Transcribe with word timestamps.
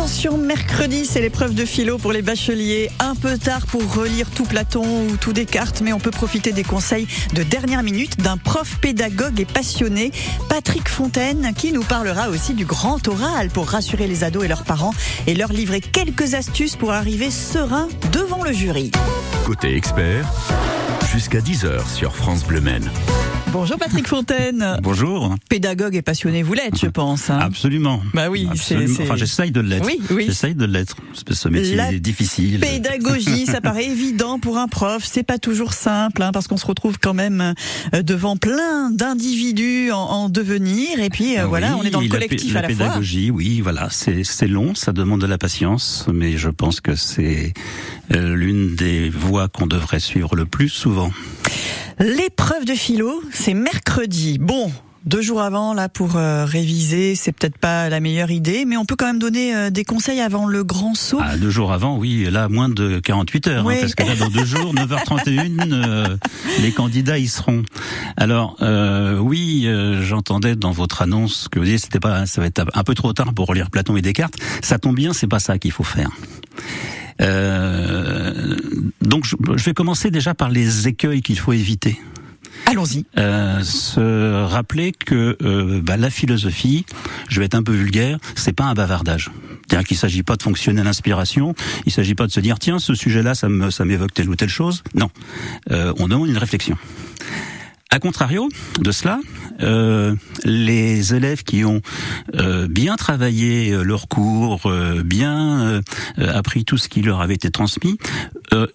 Attention, 0.00 0.38
mercredi, 0.38 1.04
c'est 1.04 1.20
l'épreuve 1.20 1.54
de 1.54 1.66
philo 1.66 1.98
pour 1.98 2.12
les 2.12 2.22
bacheliers. 2.22 2.88
Un 3.00 3.14
peu 3.14 3.36
tard 3.36 3.66
pour 3.66 3.82
relire 3.96 4.30
tout 4.30 4.44
Platon 4.44 5.06
ou 5.06 5.18
tout 5.18 5.34
Descartes, 5.34 5.82
mais 5.82 5.92
on 5.92 5.98
peut 5.98 6.10
profiter 6.10 6.52
des 6.52 6.64
conseils 6.64 7.06
de 7.34 7.42
dernière 7.42 7.82
minute 7.82 8.18
d'un 8.18 8.38
prof 8.38 8.78
pédagogue 8.80 9.38
et 9.38 9.44
passionné, 9.44 10.10
Patrick 10.48 10.88
Fontaine, 10.88 11.52
qui 11.54 11.70
nous 11.70 11.82
parlera 11.82 12.30
aussi 12.30 12.54
du 12.54 12.64
grand 12.64 13.06
oral 13.08 13.50
pour 13.50 13.68
rassurer 13.68 14.06
les 14.06 14.24
ados 14.24 14.42
et 14.42 14.48
leurs 14.48 14.64
parents 14.64 14.94
et 15.26 15.34
leur 15.34 15.52
livrer 15.52 15.82
quelques 15.82 16.32
astuces 16.32 16.76
pour 16.76 16.92
arriver 16.92 17.30
serein 17.30 17.86
devant 18.10 18.42
le 18.42 18.54
jury. 18.54 18.92
Côté 19.44 19.76
expert, 19.76 20.26
jusqu'à 21.12 21.40
10h 21.40 21.86
sur 21.94 22.16
France 22.16 22.44
Bleu 22.44 22.62
Maine. 22.62 22.90
Bonjour 23.52 23.78
Patrick 23.78 24.06
Fontaine. 24.06 24.78
Bonjour. 24.80 25.34
Pédagogue 25.48 25.96
et 25.96 26.02
passionné, 26.02 26.42
vous 26.44 26.54
l'êtes, 26.54 26.78
je 26.80 26.86
pense. 26.86 27.30
Hein. 27.30 27.38
Absolument. 27.40 28.00
Bah 28.14 28.30
oui, 28.30 28.48
c'est. 28.54 28.76
Enfin, 29.02 29.16
j'essaye 29.16 29.50
de 29.50 29.60
l'être. 29.60 29.84
Oui, 29.84 30.00
oui. 30.10 30.26
J'essaye 30.28 30.54
de 30.54 30.64
l'être. 30.64 30.96
Ce 31.28 31.48
métier 31.48 31.74
La 31.74 31.92
est 31.92 31.98
difficile. 31.98 32.60
Pédagogie, 32.60 33.46
ça 33.46 33.60
paraît 33.60 33.86
évident 33.86 34.38
pour 34.38 34.58
un 34.58 34.68
prof. 34.68 35.02
C'est 35.04 35.24
pas 35.24 35.38
toujours 35.38 35.72
simple, 35.72 36.22
hein, 36.22 36.30
parce 36.32 36.46
qu'on 36.46 36.56
se 36.56 36.66
retrouve 36.66 36.98
quand 37.00 37.14
même 37.14 37.54
euh, 37.94 38.02
devant 38.02 38.36
plein 38.36 38.90
d'individus 38.92 39.90
en, 39.90 39.98
en 39.98 40.28
devenir. 40.28 41.00
Et 41.00 41.10
puis 41.10 41.36
euh, 41.36 41.46
voilà, 41.46 41.72
Oui, 41.74 41.80
on 41.80 41.84
est 41.86 41.90
dans 41.90 42.00
le 42.00 42.06
la 42.06 42.12
collectif 42.12 42.54
la 42.54 42.60
à 42.60 42.62
la 42.62 42.68
fois. 42.68 42.76
pédagogie, 42.86 43.30
oui, 43.32 43.60
voilà, 43.60 43.88
c'est 43.90 44.22
c'est 44.22 44.46
long, 44.48 44.74
ça 44.76 44.92
demande 44.92 45.20
de 45.22 45.26
la 45.26 45.38
patience, 45.38 46.06
mais 46.12 46.36
je 46.38 46.50
pense 46.50 46.80
que 46.80 46.94
c'est 46.94 47.52
euh, 48.14 48.34
l'une 48.36 48.76
des 48.76 49.10
voies 49.10 49.48
qu'on 49.48 49.66
devrait 49.66 50.00
suivre 50.00 50.36
le 50.36 50.46
plus 50.46 50.68
souvent. 50.68 51.10
L'épreuve 52.00 52.64
de 52.64 52.72
philo, 52.74 53.22
c'est 53.32 53.54
mercredi. 53.54 54.38
Bon. 54.38 54.72
Deux 55.06 55.22
jours 55.22 55.40
avant, 55.40 55.72
là, 55.72 55.88
pour 55.88 56.16
euh, 56.16 56.44
réviser, 56.44 57.14
c'est 57.14 57.32
peut-être 57.32 57.56
pas 57.56 57.88
la 57.88 58.00
meilleure 58.00 58.30
idée, 58.30 58.66
mais 58.66 58.76
on 58.76 58.84
peut 58.84 58.96
quand 58.96 59.06
même 59.06 59.18
donner 59.18 59.54
euh, 59.56 59.70
des 59.70 59.82
conseils 59.82 60.20
avant 60.20 60.46
le 60.46 60.62
grand 60.62 60.94
saut. 60.94 61.18
Ah, 61.22 61.38
deux 61.38 61.48
jours 61.48 61.72
avant, 61.72 61.96
oui, 61.96 62.26
là, 62.30 62.50
moins 62.50 62.68
de 62.68 63.00
48 63.00 63.46
heures, 63.46 63.60
hein, 63.62 63.64
Oui. 63.66 63.76
parce 63.80 63.94
que 63.94 64.02
là, 64.02 64.14
dans 64.14 64.28
deux 64.28 64.44
jours, 64.44 64.74
9h31, 64.74 65.72
euh, 65.72 66.16
les 66.60 66.72
candidats 66.72 67.18
y 67.18 67.28
seront. 67.28 67.62
Alors, 68.18 68.58
euh, 68.60 69.16
oui, 69.18 69.62
euh, 69.66 70.02
j'entendais 70.02 70.54
dans 70.54 70.72
votre 70.72 71.00
annonce 71.00 71.48
que 71.50 71.58
vous 71.58 71.64
disiez 71.64 71.78
c'était 71.78 72.00
pas, 72.00 72.26
ça 72.26 72.42
va 72.42 72.46
être 72.48 72.62
un 72.74 72.84
peu 72.84 72.94
trop 72.94 73.14
tard 73.14 73.32
pour 73.32 73.46
relire 73.46 73.70
Platon 73.70 73.96
et 73.96 74.02
Descartes. 74.02 74.36
Ça 74.62 74.78
tombe 74.78 74.96
bien, 74.96 75.14
c'est 75.14 75.26
pas 75.28 75.38
ça 75.38 75.58
qu'il 75.58 75.72
faut 75.72 75.82
faire. 75.84 76.10
Euh, 77.22 78.54
donc, 79.10 79.24
je, 79.26 79.36
je 79.56 79.64
vais 79.64 79.74
commencer 79.74 80.10
déjà 80.10 80.34
par 80.34 80.48
les 80.50 80.88
écueils 80.88 81.20
qu'il 81.20 81.38
faut 81.38 81.52
éviter. 81.52 82.00
Allons-y. 82.66 83.04
Euh, 83.18 83.62
se 83.62 84.44
rappeler 84.44 84.92
que 84.92 85.36
euh, 85.42 85.80
bah, 85.82 85.96
la 85.96 86.10
philosophie, 86.10 86.84
je 87.28 87.40
vais 87.40 87.46
être 87.46 87.54
un 87.54 87.62
peu 87.62 87.72
vulgaire, 87.72 88.18
c'est 88.36 88.52
pas 88.52 88.64
un 88.64 88.74
bavardage. 88.74 89.30
C'est-à-dire 89.66 89.86
qu'il 89.88 89.96
s'agit 89.96 90.22
pas 90.22 90.36
de 90.36 90.42
fonctionner 90.42 90.80
à 90.80 90.84
l'inspiration, 90.84 91.54
il 91.86 91.92
s'agit 91.92 92.14
pas 92.14 92.26
de 92.26 92.32
se 92.32 92.40
dire 92.40 92.58
tiens 92.58 92.78
ce 92.78 92.94
sujet-là 92.94 93.34
ça 93.34 93.48
me 93.48 93.70
ça 93.70 93.84
m'évoque 93.84 94.12
telle 94.14 94.28
ou 94.28 94.36
telle 94.36 94.48
chose. 94.48 94.82
Non, 94.94 95.10
Euh, 95.70 95.92
on 95.98 96.08
demande 96.08 96.28
une 96.28 96.38
réflexion. 96.38 96.76
A 97.92 97.98
contrario 97.98 98.48
de 98.80 98.92
cela, 98.92 99.18
euh, 99.62 100.14
les 100.44 101.12
élèves 101.14 101.42
qui 101.42 101.64
ont 101.64 101.80
euh, 102.36 102.68
bien 102.68 102.94
travaillé 102.96 103.72
euh, 103.72 103.82
leur 103.82 104.06
cours, 104.06 104.66
euh, 104.66 105.02
bien 105.04 105.60
euh, 105.62 105.80
euh, 106.18 106.38
appris 106.38 106.64
tout 106.64 106.78
ce 106.78 106.88
qui 106.88 107.02
leur 107.02 107.20
avait 107.20 107.34
été 107.34 107.50
transmis, 107.50 107.98
euh, 108.52 108.68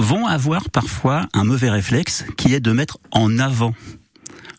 vont 0.00 0.26
avoir 0.26 0.70
parfois 0.70 1.28
un 1.34 1.44
mauvais 1.44 1.70
réflexe 1.70 2.24
qui 2.36 2.54
est 2.54 2.60
de 2.60 2.72
mettre 2.72 2.98
en 3.10 3.38
avant 3.38 3.74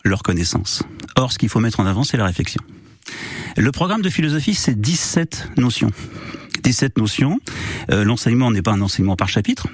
leurs 0.03 0.23
connaissances. 0.23 0.83
Or, 1.15 1.31
ce 1.31 1.37
qu'il 1.37 1.49
faut 1.49 1.59
mettre 1.59 1.79
en 1.79 1.85
avant, 1.85 2.03
c'est 2.03 2.17
la 2.17 2.25
réflexion. 2.25 2.61
Le 3.57 3.71
programme 3.71 4.01
de 4.01 4.09
philosophie, 4.09 4.55
c'est 4.55 4.79
17 4.79 5.49
notions. 5.57 5.91
17 6.63 6.97
notions. 6.97 7.39
Euh, 7.91 8.03
L'enseignement 8.03 8.51
n'est 8.51 8.61
pas 8.61 8.71
un 8.71 8.81
enseignement 8.81 9.15
par 9.15 9.29
chapitre. 9.29 9.67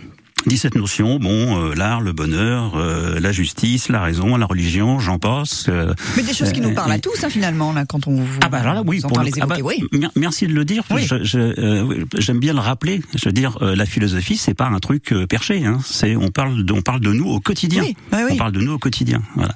17 0.46 0.76
notions, 0.76 1.20
bon, 1.20 1.60
euh, 1.62 1.74
l'art, 1.76 2.00
le 2.00 2.14
bonheur, 2.14 2.74
euh, 2.78 3.20
la 3.20 3.32
justice, 3.34 3.90
la 3.90 4.02
raison, 4.02 4.38
la 4.38 4.46
religion, 4.46 5.00
j'en 5.00 5.20
passe. 5.20 5.66
euh, 5.68 5.94
Mais 6.16 6.24
des 6.24 6.34
choses 6.34 6.54
qui 6.54 6.62
nous 6.62 6.70
euh, 6.70 6.74
parlent 6.74 6.92
à 6.92 7.00
tous, 7.00 7.22
hein, 7.24 7.30
finalement, 7.30 7.74
là, 7.74 7.86
quand 7.86 8.08
on 8.08 8.16
vous, 8.16 8.40
ah 8.42 8.48
bah 8.50 8.60
alors 8.60 8.74
là 8.76 8.84
oui 8.86 9.02
pour 9.02 9.18
le- 9.20 9.26
les 9.26 9.32
ah 9.42 9.46
bah, 9.46 9.58
oui. 9.64 9.84
merci 10.16 10.48
de 10.48 10.54
le 10.54 10.64
dire 10.64 10.84
Oui. 10.92 11.06
euh, 11.36 11.82
oui, 11.82 11.98
j'aime 12.18 12.40
bien 12.40 12.54
le 12.54 12.60
rappeler 12.60 13.02
je 13.16 13.28
veux 13.28 13.34
dire 13.34 13.58
euh, 13.62 13.76
la 13.76 13.86
philosophie 13.86 14.38
c'est 14.38 14.54
pas 14.54 14.68
un 14.68 14.80
truc 14.80 15.12
euh, 15.12 15.26
perché 15.28 15.66
hein. 15.66 15.80
c'est 15.86 16.16
on 16.16 16.30
parle 16.30 16.64
de, 16.64 16.74
on 16.74 16.82
parle 16.82 17.02
de 17.02 17.12
nous 17.12 17.26
au 17.30 17.40
quotidien 17.40 17.82
Oui, 17.84 17.96
oui, 18.14 18.20
oui. 18.26 18.30
on 18.34 18.38
parle 18.38 18.52
de 18.54 18.62
nous 18.62 18.74
au 18.74 18.78
quotidien 18.80 19.22
voilà 19.36 19.54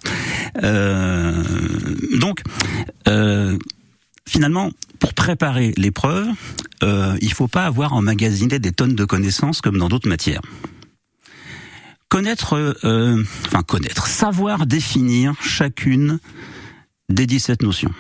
Euh, 0.64 1.44
donc 2.20 2.42
euh, 3.08 3.58
finalement 4.28 4.72
pour 5.00 5.14
préparer 5.14 5.74
l'épreuve 5.78 6.28
euh, 6.84 7.18
il 7.22 7.34
faut 7.34 7.48
pas 7.48 7.66
avoir 7.66 7.94
emmagasiné 7.94 8.60
des 8.60 8.72
tonnes 8.72 8.96
de 8.96 9.06
connaissances 9.06 9.62
comme 9.62 9.78
dans 9.78 9.90
d'autres 9.90 10.10
matières 10.10 10.42
connaître 12.10 12.76
euh, 12.84 13.24
enfin 13.46 13.64
connaître 13.64 14.08
savoir 14.08 14.66
définir 14.66 15.36
chacune 15.42 16.20
des 17.10 17.26
17 17.26 17.64
notions 17.64 17.94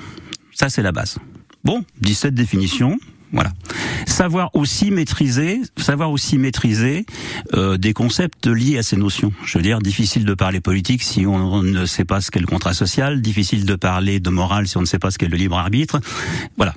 ça, 0.61 0.69
c'est 0.69 0.83
la 0.83 0.91
base. 0.91 1.17
Bon, 1.63 1.83
17 2.01 2.35
définitions. 2.35 2.99
Voilà. 3.31 3.51
Savoir 4.07 4.49
aussi 4.55 4.91
maîtriser, 4.91 5.61
savoir 5.77 6.11
aussi 6.11 6.37
maîtriser 6.37 7.05
euh, 7.53 7.77
des 7.77 7.93
concepts 7.93 8.47
liés 8.47 8.77
à 8.77 8.83
ces 8.83 8.97
notions. 8.97 9.31
Je 9.45 9.57
veux 9.57 9.63
dire, 9.63 9.79
difficile 9.79 10.25
de 10.25 10.33
parler 10.33 10.59
politique 10.59 11.01
si 11.01 11.25
on, 11.25 11.63
ne 11.63 11.85
sait 11.85 12.05
pas 12.05 12.21
ce 12.21 12.29
qu'est 12.31 12.39
le 12.39 12.47
contrat 12.47 12.73
social, 12.73 13.21
difficile 13.21 13.65
de 13.65 13.75
parler 13.75 14.19
de 14.19 14.29
morale 14.29 14.67
si 14.67 14.77
on 14.77 14.81
ne 14.81 14.85
sait 14.85 14.99
pas 14.99 15.11
ce 15.11 15.17
qu'est 15.17 15.27
le 15.27 15.37
libre 15.37 15.57
arbitre. 15.57 15.99
Voilà. 16.57 16.73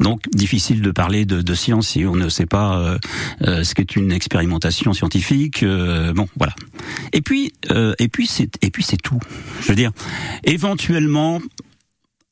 Donc, 0.00 0.22
difficile 0.32 0.82
de 0.82 0.90
parler 0.90 1.24
de, 1.24 1.42
de 1.42 1.54
science 1.54 1.88
si 1.88 2.04
on 2.04 2.14
ne 2.14 2.28
sait 2.28 2.46
pas 2.46 2.78
euh, 2.78 2.98
euh, 3.42 3.64
ce 3.64 3.74
qu'est 3.74 3.96
une 3.96 4.12
expérimentation 4.12 4.92
scientifique. 4.92 5.62
euh, 5.62 6.12
bon, 6.12 6.28
voilà. 6.36 6.54
Et 7.12 7.20
puis, 7.20 7.52
euh, 7.70 7.94
et 7.98 8.08
puis 8.08 8.26
c'est, 8.26 8.50
et 8.62 8.70
puis 8.70 8.82
c'est 8.82 9.00
tout. 9.00 9.20
Je 9.60 9.68
veux 9.68 9.74
dire, 9.74 9.92
éventuellement, 10.44 11.40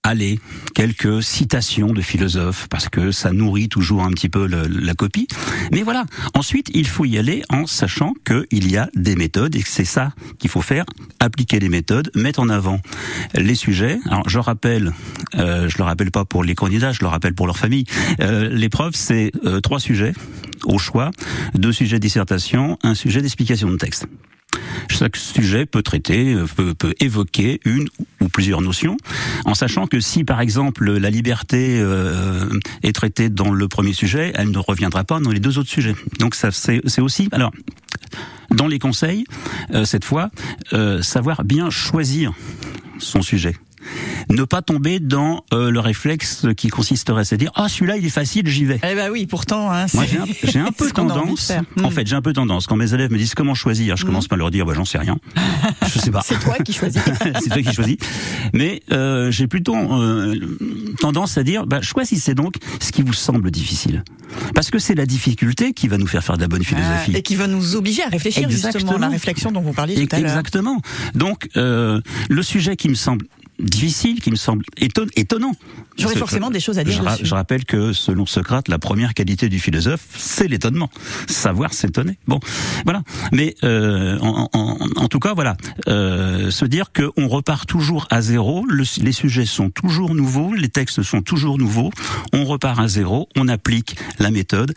allez, 0.06 0.39
quelques 0.75 1.21
citations 1.22 1.93
de 1.93 2.00
philosophes, 2.00 2.69
parce 2.69 2.89
que 2.89 3.11
ça 3.11 3.33
nourrit 3.33 3.69
toujours 3.69 4.05
un 4.05 4.11
petit 4.11 4.28
peu 4.28 4.47
la 4.47 4.94
copie. 4.94 5.27
Mais 5.72 5.83
voilà, 5.83 6.05
ensuite, 6.34 6.71
il 6.75 6.87
faut 6.87 7.05
y 7.05 7.19
aller 7.19 7.43
en 7.49 7.67
sachant 7.67 8.15
qu'il 8.25 8.71
y 8.71 8.77
a 8.77 8.89
des 8.95 9.16
méthodes, 9.16 9.56
et 9.56 9.62
c'est 9.66 9.84
ça 9.84 10.12
qu'il 10.39 10.49
faut 10.49 10.62
faire, 10.62 10.84
appliquer 11.19 11.59
les 11.59 11.69
méthodes, 11.69 12.11
mettre 12.15 12.39
en 12.39 12.49
avant 12.49 12.81
les 13.34 13.56
sujets. 13.56 13.99
Alors, 14.06 14.28
je 14.28 14.39
rappelle, 14.39 14.93
euh, 15.34 15.69
je 15.69 15.77
le 15.77 15.84
rappelle 15.84 16.12
pas 16.12 16.25
pour 16.25 16.45
les 16.45 16.55
candidats, 16.55 16.93
je 16.93 17.00
le 17.00 17.09
rappelle 17.09 17.34
pour 17.34 17.47
leur 17.47 17.59
famille, 17.59 17.84
euh, 18.21 18.49
l'épreuve, 18.49 18.93
c'est 18.95 19.33
euh, 19.45 19.61
trois 19.61 19.81
sujets 19.81 20.12
au 20.65 20.78
choix, 20.78 21.11
deux 21.55 21.72
sujets 21.72 21.97
de 21.97 22.03
dissertation, 22.03 22.78
un 22.84 22.95
sujet 22.95 23.22
d'explication 23.22 23.69
de 23.71 23.77
texte. 23.77 24.06
Chaque 24.89 25.17
sujet 25.17 25.67
peut 25.67 25.83
traiter, 25.83 26.34
euh, 26.34 26.47
peut, 26.75 26.95
évoquer 27.01 27.61
une 27.65 27.89
ou 28.21 28.29
plusieurs 28.29 28.61
notions, 28.61 28.97
en 29.45 29.55
sachant 29.55 29.87
que 29.87 30.01
si 30.01 30.25
par 30.25 30.41
exemple 30.41 30.91
la 30.91 31.11
liberté 31.11 31.79
euh, 31.81 32.49
est 32.83 32.95
traitée 32.95 33.29
dans 33.29 33.51
le 33.51 33.69
premier 33.69 33.93
sujet, 33.93 34.33
elle 34.34 34.51
ne 34.51 34.59
reviendra 34.59 35.05
pas 35.05 35.21
dans 35.21 35.31
les 35.31 35.41
deux 35.41 35.59
autres 35.59 35.69
sujets. 35.69 35.95
Donc 36.19 36.34
ça 36.34 36.51
c'est 36.51 37.01
aussi 37.01 37.29
alors 37.33 37.53
dans 38.51 38.69
les 38.69 38.79
conseils 38.79 39.25
euh, 39.75 39.84
cette 39.84 40.05
fois 40.05 40.31
savoir 41.03 41.45
bien 41.45 41.71
choisir 41.71 42.33
son 42.99 43.23
sujet. 43.23 43.55
Ne 44.31 44.45
pas 44.45 44.63
tomber 44.63 45.01
dans 45.01 45.45
euh, 45.53 45.71
le 45.71 45.81
réflexe 45.81 46.47
qui 46.57 46.69
consisterait 46.69 47.21
à 47.21 47.25
se 47.25 47.35
dire 47.35 47.51
ah 47.55 47.69
celui-là 47.69 47.97
il 47.97 48.07
est 48.07 48.11
facile 48.11 48.49
j'y 48.49 48.65
vais. 48.65 48.81
Eh 48.83 48.95
ben 48.95 49.11
oui, 49.11 49.27
pourtant, 49.27 49.71
hein, 49.73 49.87
Moi, 49.95 50.05
j'ai 50.11 50.19
un, 50.19 50.25
j'ai 50.45 50.59
un 50.59 50.73
peu 50.77 50.91
tendance. 50.91 51.49
faire. 51.49 51.63
En 51.83 51.91
fait, 51.91 52.07
j'ai 52.07 52.17
un 52.17 52.23
peu 52.23 52.33
tendance. 52.33 52.67
Quand 52.67 52.77
mes 52.77 52.93
élèves 52.95 53.11
me 53.11 53.19
disent 53.19 53.35
comment 53.35 53.55
choisir, 53.55 53.97
je 53.97 54.05
commence 54.05 54.29
par 54.29 54.39
leur 54.39 54.51
dire, 54.51 54.67
bah, 54.67 54.73
j'en 54.75 54.85
sais 54.85 54.99
rien. 54.99 55.19
Je 55.93 55.99
sais 56.01 56.11
pas. 56.11 56.21
c'est 56.25 56.39
toi 56.39 56.57
qui 56.65 56.73
choisis. 56.73 57.01
c'est 57.41 57.49
toi 57.51 57.63
qui 57.63 57.73
choisis. 57.73 57.97
Mais 58.53 58.83
euh, 58.93 59.31
j'ai 59.31 59.47
plutôt 59.47 59.77
euh, 59.77 60.35
tendance 61.01 61.39
à 61.39 61.43
dire, 61.43 61.67
bah, 61.67 61.81
choisissez 61.81 62.35
donc 62.35 62.55
ce 62.81 62.93
qui 62.93 63.03
vous 63.03 63.13
semble 63.13 63.51
difficile, 63.51 64.03
parce 64.55 64.71
que 64.71 64.78
c'est 64.78 64.95
la 64.95 65.07
difficulté 65.07 65.72
qui 65.72 65.89
va 65.89 65.97
nous 65.99 66.07
faire 66.07 66.22
faire 66.22 66.37
de 66.37 66.43
la 66.43 66.49
bonne 66.49 66.65
philosophie. 66.65 67.13
Ah, 67.15 67.19
et 67.19 67.22
qui 67.22 67.37
va 67.37 67.47
nous 67.47 67.77
obliger 67.77 68.03
à 68.03 68.09
réfléchir 68.09 68.49
justement 68.51 68.69
Exactement. 68.71 68.99
la 68.99 69.09
réflexion 69.09 69.53
dont 69.53 69.60
vous 69.60 69.72
parliez 69.72 69.95
tout 70.07 70.15
à 70.15 70.19
l'heure. 70.19 70.28
Exactement. 70.31 70.81
Donc, 71.15 71.49
le 71.55 72.03
sujet 72.43 72.77
qui 72.77 72.89
me 72.89 72.95
semble 72.95 73.27
difficile, 73.59 74.21
qui 74.21 74.31
me 74.31 74.37
semble 74.37 74.65
éton- 74.81 75.09
étonnant. 75.17 75.53
J'aurais 75.99 76.17
forcément 76.17 76.51
des 76.51 76.61
choses 76.61 76.79
à 76.79 76.85
dire 76.85 76.93
Je, 76.93 77.03
ra- 77.03 77.17
je 77.23 77.35
rappelle 77.35 77.65
que 77.65 77.95
selon 77.95 78.27
Socrate, 78.27 78.69
la 78.69 78.79
première 78.79 79.15
qualité 79.15 79.49
du 79.49 79.59
philosophe, 79.59 80.05
c'est 80.15 80.47
l'étonnement, 80.47 80.91
savoir 81.27 81.73
s'étonner. 81.73 82.19
Bon, 82.27 82.39
voilà. 82.85 83.03
Mais 83.33 83.55
euh, 83.65 84.19
en, 84.21 84.51
en- 84.53 84.77
en 84.97 85.09
tout 85.09 85.21
cas, 85.21 85.33
voilà, 85.33 85.57
euh, 85.89 86.51
se 86.51 86.67
dire 86.67 86.91
qu'on 86.93 87.29
repart 87.29 87.67
toujours 87.67 88.07
à 88.11 88.21
zéro. 88.21 88.67
le- 88.69 88.85
les 89.03 89.13
sujets 89.13 89.47
sont 89.47 89.71
toujours 89.71 90.15
nouveaux, 90.15 90.53
les 90.53 90.69
textes 90.69 91.03
sont 91.03 91.23
toujours 91.23 91.57
nouveaux. 91.57 91.91
On 92.35 92.45
repart 92.45 92.79
à 92.79 92.89
zéro, 92.89 93.29
on 93.37 93.49
applique 93.49 93.97
la 94.19 94.31
méthode 94.31 94.75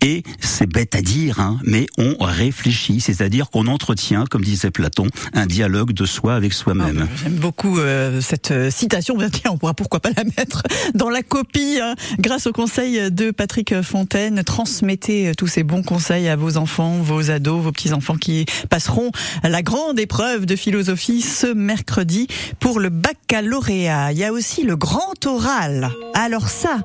et 0.00 0.22
c'est 0.40 0.66
bête 0.66 0.94
à 0.94 1.02
dire, 1.02 1.38
hein, 1.38 1.58
mais 1.64 1.86
on 1.98 2.16
réfléchit, 2.18 3.00
c'est-à-dire 3.00 3.50
qu'on 3.50 3.66
entretient, 3.66 4.24
comme 4.24 4.42
disait 4.42 4.70
Platon, 4.70 5.06
un 5.34 5.44
dialogue 5.46 5.92
de 5.92 6.06
soi 6.06 6.34
avec 6.34 6.52
Ah, 6.52 6.56
soi-même. 6.56 7.08
J'aime 7.22 7.34
beaucoup 7.36 7.78
euh, 7.78 8.21
cette 8.22 8.70
citation. 8.70 9.16
Tiens, 9.32 9.52
on 9.52 9.58
pourra 9.58 9.74
pourquoi 9.74 10.00
pas 10.00 10.10
la 10.16 10.24
mettre 10.24 10.62
dans 10.94 11.10
la 11.10 11.22
copie 11.22 11.78
hein. 11.82 11.94
grâce 12.18 12.46
au 12.46 12.52
conseil 12.52 13.10
de 13.10 13.30
Patrick 13.30 13.82
Fontaine. 13.82 14.42
Transmettez 14.44 15.32
tous 15.36 15.46
ces 15.46 15.62
bons 15.62 15.82
conseils 15.82 16.28
à 16.28 16.36
vos 16.36 16.56
enfants, 16.56 16.98
vos 16.98 17.30
ados, 17.30 17.62
vos 17.62 17.72
petits-enfants 17.72 18.16
qui 18.16 18.46
passeront 18.70 19.10
la 19.42 19.62
grande 19.62 19.98
épreuve 19.98 20.46
de 20.46 20.56
philosophie 20.56 21.20
ce 21.20 21.46
mercredi 21.46 22.26
pour 22.60 22.80
le 22.80 22.88
baccalauréat. 22.88 24.12
Il 24.12 24.18
y 24.18 24.24
a 24.24 24.32
aussi 24.32 24.62
le 24.62 24.76
grand 24.76 25.26
oral. 25.26 25.90
Alors 26.14 26.48
ça, 26.48 26.82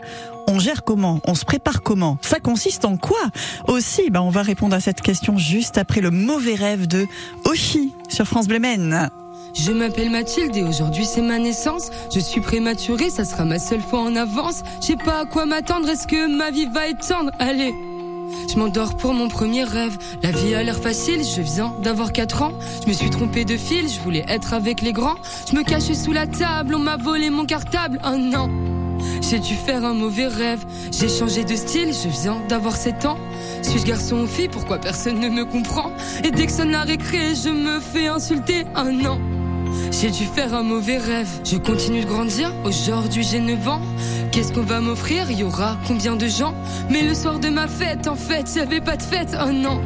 on 0.48 0.60
gère 0.60 0.84
comment? 0.84 1.22
On 1.26 1.36
se 1.36 1.46
prépare 1.46 1.84
comment? 1.84 2.18
Ça 2.22 2.40
consiste 2.40 2.86
en 2.86 2.98
quoi? 2.98 3.20
Aussi, 3.68 4.10
ben 4.10 4.22
on 4.22 4.30
va 4.30 4.42
répondre 4.42 4.76
à 4.76 4.80
cette 4.80 5.02
question 5.02 5.38
juste 5.38 5.78
après 5.78 6.02
le 6.02 6.12
mauvais 6.12 6.56
rêve 6.56 6.88
de 6.88 7.06
Oshi 7.46 7.92
sur 8.10 8.26
France 8.26 8.48
Bleu 8.48 8.60
Je 9.54 9.72
m'appelle 9.72 10.10
Mathilde 10.10 10.56
et 10.56 10.64
aujourd'hui 10.64 11.06
c'est 11.06 11.22
ma 11.22 11.40
naissance. 11.40 11.90
Je 12.14 12.20
suis 12.20 12.42
prématurée, 12.42 13.10
ça 13.10 13.26
sera 13.26 13.46
ma 13.46 13.60
seule 13.60 13.82
fois 13.82 14.00
en 14.00 14.16
avance. 14.16 14.64
Je 14.82 14.88
sais 14.88 14.96
pas 14.96 15.20
à 15.20 15.26
quoi 15.26 15.46
m'attendre, 15.46 15.90
est-ce 15.90 16.08
que 16.08 16.28
ma 16.28 16.52
vie 16.52 16.66
va 16.66 16.88
être 16.88 17.06
tendre 17.08 17.32
Allez 17.40 17.74
je 18.50 18.58
m'endors 18.58 18.96
pour 18.96 19.14
mon 19.14 19.30
premier 19.30 19.64
rêve. 19.64 19.98
La 20.22 20.32
vie 20.32 20.54
a 20.54 20.64
l'air 20.64 20.78
facile, 20.78 21.24
je 21.24 21.42
viens 21.42 21.74
d'avoir 21.82 22.12
4 22.12 22.42
ans. 22.42 22.54
Je 22.84 22.88
me 22.88 22.94
suis 22.94 23.10
trompé 23.10 23.46
de 23.46 23.56
fil, 23.56 23.88
je 23.88 24.00
voulais 24.00 24.26
être 24.28 24.54
avec 24.54 24.82
les 24.82 24.94
grands. 24.94 25.18
Je 25.50 25.56
me 25.56 25.64
cachais 25.64 25.94
sous 25.94 26.12
la 26.12 26.28
table, 26.28 26.76
on 26.76 26.80
m'a 26.80 26.98
volé 26.98 27.30
mon 27.30 27.46
cartable. 27.46 28.00
Un 28.04 28.34
oh 28.34 28.36
an. 28.36 28.50
J'ai 29.22 29.40
dû 29.40 29.54
faire 29.54 29.86
un 29.86 29.94
mauvais 29.94 30.28
rêve. 30.28 30.66
J'ai 30.92 31.10
changé 31.10 31.44
de 31.44 31.56
style, 31.56 31.94
je 31.94 32.10
viens 32.10 32.42
d'avoir 32.50 32.76
7 32.76 33.06
ans. 33.06 33.18
Suis-je 33.62 33.86
garçon 33.86 34.18
ou 34.18 34.28
fille? 34.28 34.50
Pourquoi 34.50 34.78
personne 34.78 35.20
ne 35.20 35.30
me 35.30 35.46
comprend? 35.46 35.92
Et 36.24 36.32
dès 36.32 36.48
que 36.48 36.52
sonne 36.52 36.72
la 36.72 36.84
récré, 36.84 37.36
je 37.36 37.50
me 37.50 37.80
fais 37.80 38.08
insulter. 38.08 38.66
Un 38.76 39.06
an. 39.06 39.20
J'ai 39.92 40.12
dû 40.12 40.26
faire 40.26 40.54
un 40.54 40.64
mauvais 40.64 40.98
rêve. 40.98 41.30
Je 41.44 41.58
continue 41.58 42.02
de 42.02 42.08
grandir. 42.08 42.54
Aujourd'hui, 42.64 43.24
j'ai 43.24 43.40
9 43.40 43.68
ans. 43.68 43.82
Qu'est-ce 44.32 44.54
qu'on 44.54 44.62
va 44.62 44.80
m'offrir? 44.80 45.32
Y 45.32 45.44
aura 45.44 45.78
combien 45.88 46.16
de 46.16 46.28
gens? 46.28 46.54
Mais 46.90 47.02
le 47.02 47.14
soir 47.14 47.40
de 47.40 47.50
ma 47.50 47.68
fête, 47.68 48.08
en 48.08 48.16
fait, 48.16 48.46
j'avais 48.54 48.82
pas 48.82 48.98
de 48.98 49.04
fête. 49.04 49.36
Oh 49.44 49.52
non. 49.52 49.82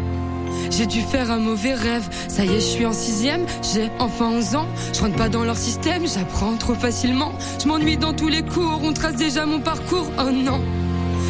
J'ai 0.70 0.86
dû 0.86 1.02
faire 1.02 1.32
un 1.32 1.40
mauvais 1.40 1.74
rêve. 1.74 2.08
Ça 2.28 2.44
y 2.46 2.50
est, 2.50 2.60
je 2.60 2.66
suis 2.66 2.86
en 2.86 2.94
sixième, 2.94 3.46
j'ai 3.74 3.90
enfin 4.00 4.30
11 4.30 4.56
ans. 4.56 4.68
Je 4.94 5.02
rentre 5.02 5.16
pas 5.16 5.30
dans 5.30 5.44
leur 5.44 5.58
système, 5.58 6.08
j'apprends 6.08 6.56
trop 6.58 6.74
facilement. 6.74 7.32
Je 7.62 7.68
m'ennuie 7.68 7.98
dans 7.98 8.14
tous 8.14 8.28
les 8.28 8.44
cours, 8.44 8.82
on 8.84 8.94
trace 8.94 9.16
déjà 9.16 9.46
mon 9.46 9.60
parcours. 9.60 10.10
Oh 10.20 10.32
non. 10.32 10.62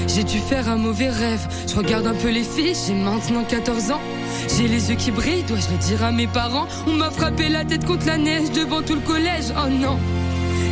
J'ai 0.07 0.23
dû 0.23 0.39
faire 0.39 0.69
un 0.69 0.77
mauvais 0.77 1.09
rêve. 1.09 1.47
Je 1.67 1.75
regarde 1.75 2.07
un 2.07 2.13
peu 2.13 2.29
les 2.29 2.43
filles, 2.43 2.75
j'ai 2.87 2.93
maintenant 2.93 3.43
14 3.43 3.91
ans. 3.91 4.01
J'ai 4.47 4.67
les 4.67 4.89
yeux 4.89 4.95
qui 4.95 5.11
brillent, 5.11 5.43
dois-je 5.43 5.69
le 5.69 5.77
dire 5.77 6.03
à 6.03 6.11
mes 6.11 6.27
parents? 6.27 6.67
On 6.87 6.93
m'a 6.93 7.11
frappé 7.11 7.49
la 7.49 7.65
tête 7.65 7.85
contre 7.85 8.05
la 8.05 8.17
neige 8.17 8.51
devant 8.51 8.81
tout 8.81 8.95
le 8.95 9.01
collège. 9.01 9.45
Oh 9.57 9.69
non. 9.69 9.97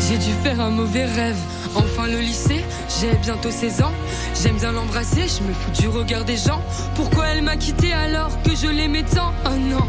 J'ai 0.07 0.17
dû 0.17 0.31
faire 0.43 0.59
un 0.61 0.69
mauvais 0.69 1.05
rêve. 1.05 1.37
Enfin 1.75 2.07
le 2.07 2.19
lycée, 2.19 2.63
j'ai 2.99 3.15
bientôt 3.17 3.51
16 3.51 3.81
ans. 3.81 3.93
J'aime 4.41 4.57
bien 4.57 4.71
l'embrasser, 4.71 5.23
je 5.27 5.43
me 5.43 5.53
fous 5.53 5.71
du 5.81 5.87
regard 5.87 6.25
des 6.25 6.37
gens. 6.37 6.61
Pourquoi 6.95 7.27
elle 7.27 7.43
m'a 7.43 7.57
quitté 7.57 7.93
alors 7.93 8.41
que 8.41 8.55
je 8.55 8.67
l'aimais 8.67 9.03
tant? 9.03 9.33
Oh 9.45 9.55
non 9.57 9.85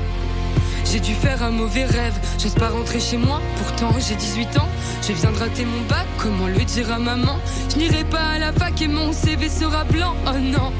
j'ai 0.93 0.99
dû 0.99 1.15
faire 1.15 1.41
un 1.44 1.50
mauvais 1.50 1.85
rêve, 1.85 2.19
j'ose 2.37 2.55
pas 2.55 2.69
rentrer 2.69 2.99
chez 2.99 3.17
moi, 3.17 3.41
pourtant 3.59 3.94
j'ai 4.00 4.17
18 4.17 4.59
ans. 4.59 4.69
Je 5.06 5.12
viens 5.12 5.31
de 5.31 5.38
rater 5.38 5.65
mon 5.65 5.83
bac, 5.88 6.06
comment 6.19 6.49
le 6.49 6.65
dire 6.65 6.93
à 6.93 6.99
maman? 6.99 7.38
Je 7.71 7.76
n'irai 7.76 8.03
pas 8.03 8.31
à 8.35 8.38
la 8.38 8.53
fac 8.53 8.83
et 8.83 8.88
mon 8.88 9.12
CV 9.12 9.49
sera 9.49 9.85
blanc, 9.85 10.17
oh 10.26 10.38
non 10.41 10.73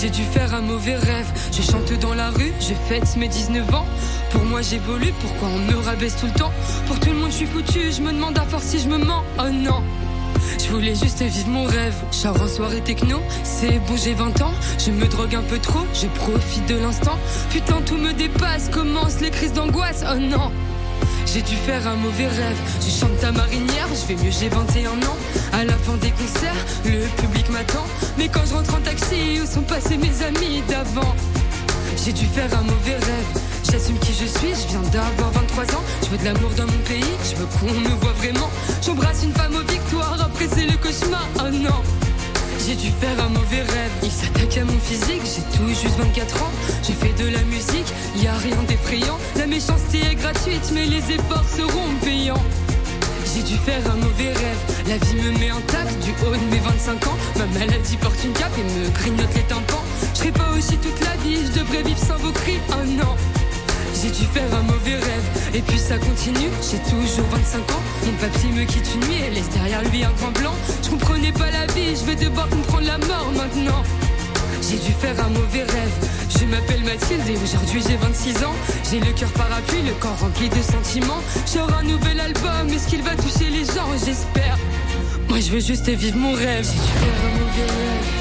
j'ai 0.00 0.10
dû 0.10 0.22
faire 0.22 0.54
un 0.54 0.60
mauvais 0.60 0.96
rêve. 0.96 1.26
Je 1.52 1.62
chante 1.62 1.92
dans 2.00 2.14
la 2.14 2.30
rue, 2.30 2.52
je 2.60 2.74
fête 2.88 3.16
mes 3.16 3.28
19 3.28 3.74
ans. 3.74 3.86
Pour 4.30 4.44
moi 4.44 4.62
j'évolue, 4.62 5.12
pourquoi 5.20 5.48
on 5.48 5.58
me 5.58 5.76
rabaisse 5.76 6.16
tout 6.16 6.26
le 6.26 6.32
temps? 6.32 6.52
Pour 6.86 6.98
tout 7.00 7.10
le 7.10 7.16
monde 7.16 7.30
je 7.30 7.36
suis 7.36 7.46
foutu, 7.46 7.92
je 7.92 8.02
me 8.02 8.12
demande 8.12 8.38
à 8.38 8.42
force 8.42 8.64
si 8.64 8.78
je 8.78 8.88
me 8.88 8.98
mens. 8.98 9.24
Oh 9.38 9.50
non 9.50 9.82
je 10.58 10.72
voulais 10.72 10.94
juste 10.94 11.22
vivre 11.22 11.48
mon 11.48 11.64
rêve. 11.64 11.94
Char 12.12 12.40
en 12.40 12.48
soirée 12.48 12.80
techno, 12.80 13.20
c'est 13.42 13.78
bon, 13.86 13.96
j'ai 13.96 14.14
20 14.14 14.40
ans. 14.42 14.52
Je 14.78 14.90
me 14.90 15.06
drogue 15.06 15.34
un 15.34 15.42
peu 15.42 15.58
trop, 15.58 15.86
je 15.94 16.06
profite 16.08 16.66
de 16.68 16.76
l'instant. 16.76 17.18
Putain, 17.50 17.80
tout 17.82 17.96
me 17.96 18.12
dépasse, 18.12 18.68
commence 18.68 19.20
les 19.20 19.30
crises 19.30 19.52
d'angoisse. 19.52 20.04
Oh 20.10 20.18
non! 20.18 20.52
J'ai 21.26 21.42
dû 21.42 21.56
faire 21.56 21.86
un 21.86 21.96
mauvais 21.96 22.28
rêve. 22.28 22.56
Je 22.80 22.90
chante 22.90 23.18
ta 23.20 23.32
marinière, 23.32 23.88
je 23.90 24.06
vais 24.06 24.22
mieux, 24.22 24.30
j'ai 24.30 24.48
21 24.48 24.92
ans. 24.92 25.16
À 25.52 25.64
la 25.64 25.74
fin 25.74 25.96
des 26.00 26.10
concerts, 26.10 26.64
le 26.84 27.06
public 27.20 27.50
m'attend. 27.50 27.84
Mais 28.16 28.28
quand 28.28 28.46
je 28.48 28.54
rentre 28.54 28.74
en 28.74 28.80
taxi, 28.80 29.40
où 29.42 29.46
sont 29.46 29.62
passés 29.62 29.98
mes 29.98 30.22
amis 30.22 30.62
d'avant? 30.68 31.14
J'ai 32.02 32.12
dû 32.12 32.26
faire 32.26 32.50
un 32.58 32.62
mauvais 32.62 32.94
rêve. 32.94 33.42
J'assume 33.70 33.98
qui 33.98 34.12
je 34.12 34.26
suis, 34.26 34.54
je 34.54 34.68
viens 34.68 34.82
d'avoir 34.92 35.30
23 35.32 35.64
ans. 35.76 35.82
Je 36.04 36.08
veux 36.08 36.18
de 36.18 36.24
l'amour 36.24 36.50
dans 36.56 36.66
mon 36.66 36.82
pays, 36.86 37.02
je 37.24 37.36
veux 37.36 37.46
qu'on 37.46 37.74
me 37.80 37.94
voit 38.00 38.12
vraiment. 38.12 38.50
J'embrasse 38.84 39.24
une 39.24 39.32
femme 39.32 39.56
aux 39.56 39.70
victoires, 39.70 40.18
après 40.20 40.46
c'est 40.48 40.66
le 40.66 40.76
cauchemar. 40.76 41.26
Oh 41.40 41.50
non! 41.50 42.05
J'ai 42.66 42.74
dû 42.74 42.90
faire 42.90 43.24
un 43.24 43.28
mauvais 43.28 43.62
rêve. 43.62 43.92
Il 44.02 44.10
s'attaque 44.10 44.58
à 44.58 44.64
mon 44.64 44.76
physique, 44.80 45.22
j'ai 45.22 45.56
tout 45.56 45.68
juste 45.68 45.96
24 45.98 46.42
ans. 46.42 46.50
J'ai 46.82 46.94
fait 46.94 47.12
de 47.12 47.30
la 47.30 47.42
musique, 47.44 47.86
y 48.16 48.26
a 48.26 48.34
rien 48.34 48.60
d'effrayant. 48.66 49.18
La 49.36 49.46
méchanceté 49.46 50.00
est 50.00 50.16
gratuite, 50.16 50.72
mais 50.74 50.86
les 50.86 51.12
efforts 51.12 51.48
seront 51.48 51.94
payants. 52.02 52.42
J'ai 53.32 53.44
dû 53.44 53.56
faire 53.58 53.88
un 53.88 53.94
mauvais 53.94 54.32
rêve. 54.32 54.58
La 54.88 54.96
vie 54.96 55.14
me 55.14 55.38
met 55.38 55.52
en 55.52 55.60
tac 55.60 55.86
du 56.00 56.10
haut 56.10 56.34
de 56.34 56.50
mes 56.50 56.58
25 56.58 57.06
ans. 57.06 57.16
Ma 57.36 57.46
maladie 57.56 57.96
porte 57.98 58.18
une 58.24 58.32
cape 58.32 58.58
et 58.58 58.80
me 58.80 58.90
grignote 58.90 59.34
les 59.36 59.42
tympans. 59.42 59.84
Je 60.14 60.18
serai 60.18 60.32
pas 60.32 60.50
aussi 60.50 60.76
toute 60.78 61.00
la 61.04 61.14
vie, 61.22 61.46
je 61.46 61.60
devrais 61.60 61.84
vivre 61.84 62.00
sans 62.04 62.16
vos 62.16 62.32
cris. 62.32 62.58
Oh 62.70 62.84
non! 62.84 63.14
J'ai 64.02 64.10
dû 64.10 64.24
faire 64.24 64.54
un 64.54 64.62
mauvais 64.62 64.94
rêve. 64.94 65.54
Et 65.54 65.62
puis 65.62 65.78
ça 65.78 65.96
continue, 65.96 66.50
j'ai 66.60 66.78
toujours 66.90 67.26
25 67.30 67.58
ans. 67.72 67.82
Mon 68.04 68.12
papy 68.12 68.46
me 68.48 68.64
quitte 68.64 68.88
une 68.94 69.00
nuit 69.08 69.22
et 69.26 69.30
laisse 69.30 69.48
derrière 69.50 69.82
lui 69.84 70.04
un 70.04 70.12
grand 70.12 70.32
blanc. 70.32 70.54
Je 70.82 70.90
comprenais 70.90 71.32
pas 71.32 71.50
la 71.50 71.66
vie, 71.72 71.96
je 71.96 72.04
vais 72.04 72.16
devoir 72.16 72.48
comprendre 72.48 72.86
la 72.86 72.98
mort 72.98 73.32
maintenant. 73.34 73.82
J'ai 74.60 74.76
dû 74.76 74.92
faire 74.92 75.18
un 75.24 75.30
mauvais 75.30 75.62
rêve. 75.62 75.92
Je 76.28 76.44
m'appelle 76.44 76.82
Mathilde 76.84 77.26
et 77.28 77.38
aujourd'hui 77.42 77.82
j'ai 77.86 77.96
26 77.96 78.44
ans. 78.44 78.54
J'ai 78.90 79.00
le 79.00 79.12
cœur 79.12 79.30
parapluie, 79.30 79.82
le 79.82 79.92
corps 79.94 80.18
rempli 80.20 80.48
de 80.48 80.62
sentiments. 80.62 81.22
J'aurai 81.52 81.74
un 81.80 81.84
nouvel 81.84 82.20
album, 82.20 82.68
est-ce 82.74 82.88
qu'il 82.88 83.02
va 83.02 83.14
toucher 83.16 83.48
les 83.50 83.64
gens? 83.64 83.88
J'espère. 84.04 84.58
Moi 85.28 85.40
je 85.40 85.50
veux 85.50 85.60
juste 85.60 85.88
vivre 85.88 86.18
mon 86.18 86.32
rêve. 86.32 86.64
J'ai 86.64 86.72
dû 86.72 86.98
faire 86.98 87.20
un 87.24 87.38
mauvais 87.38 87.72
rêve. 87.72 88.15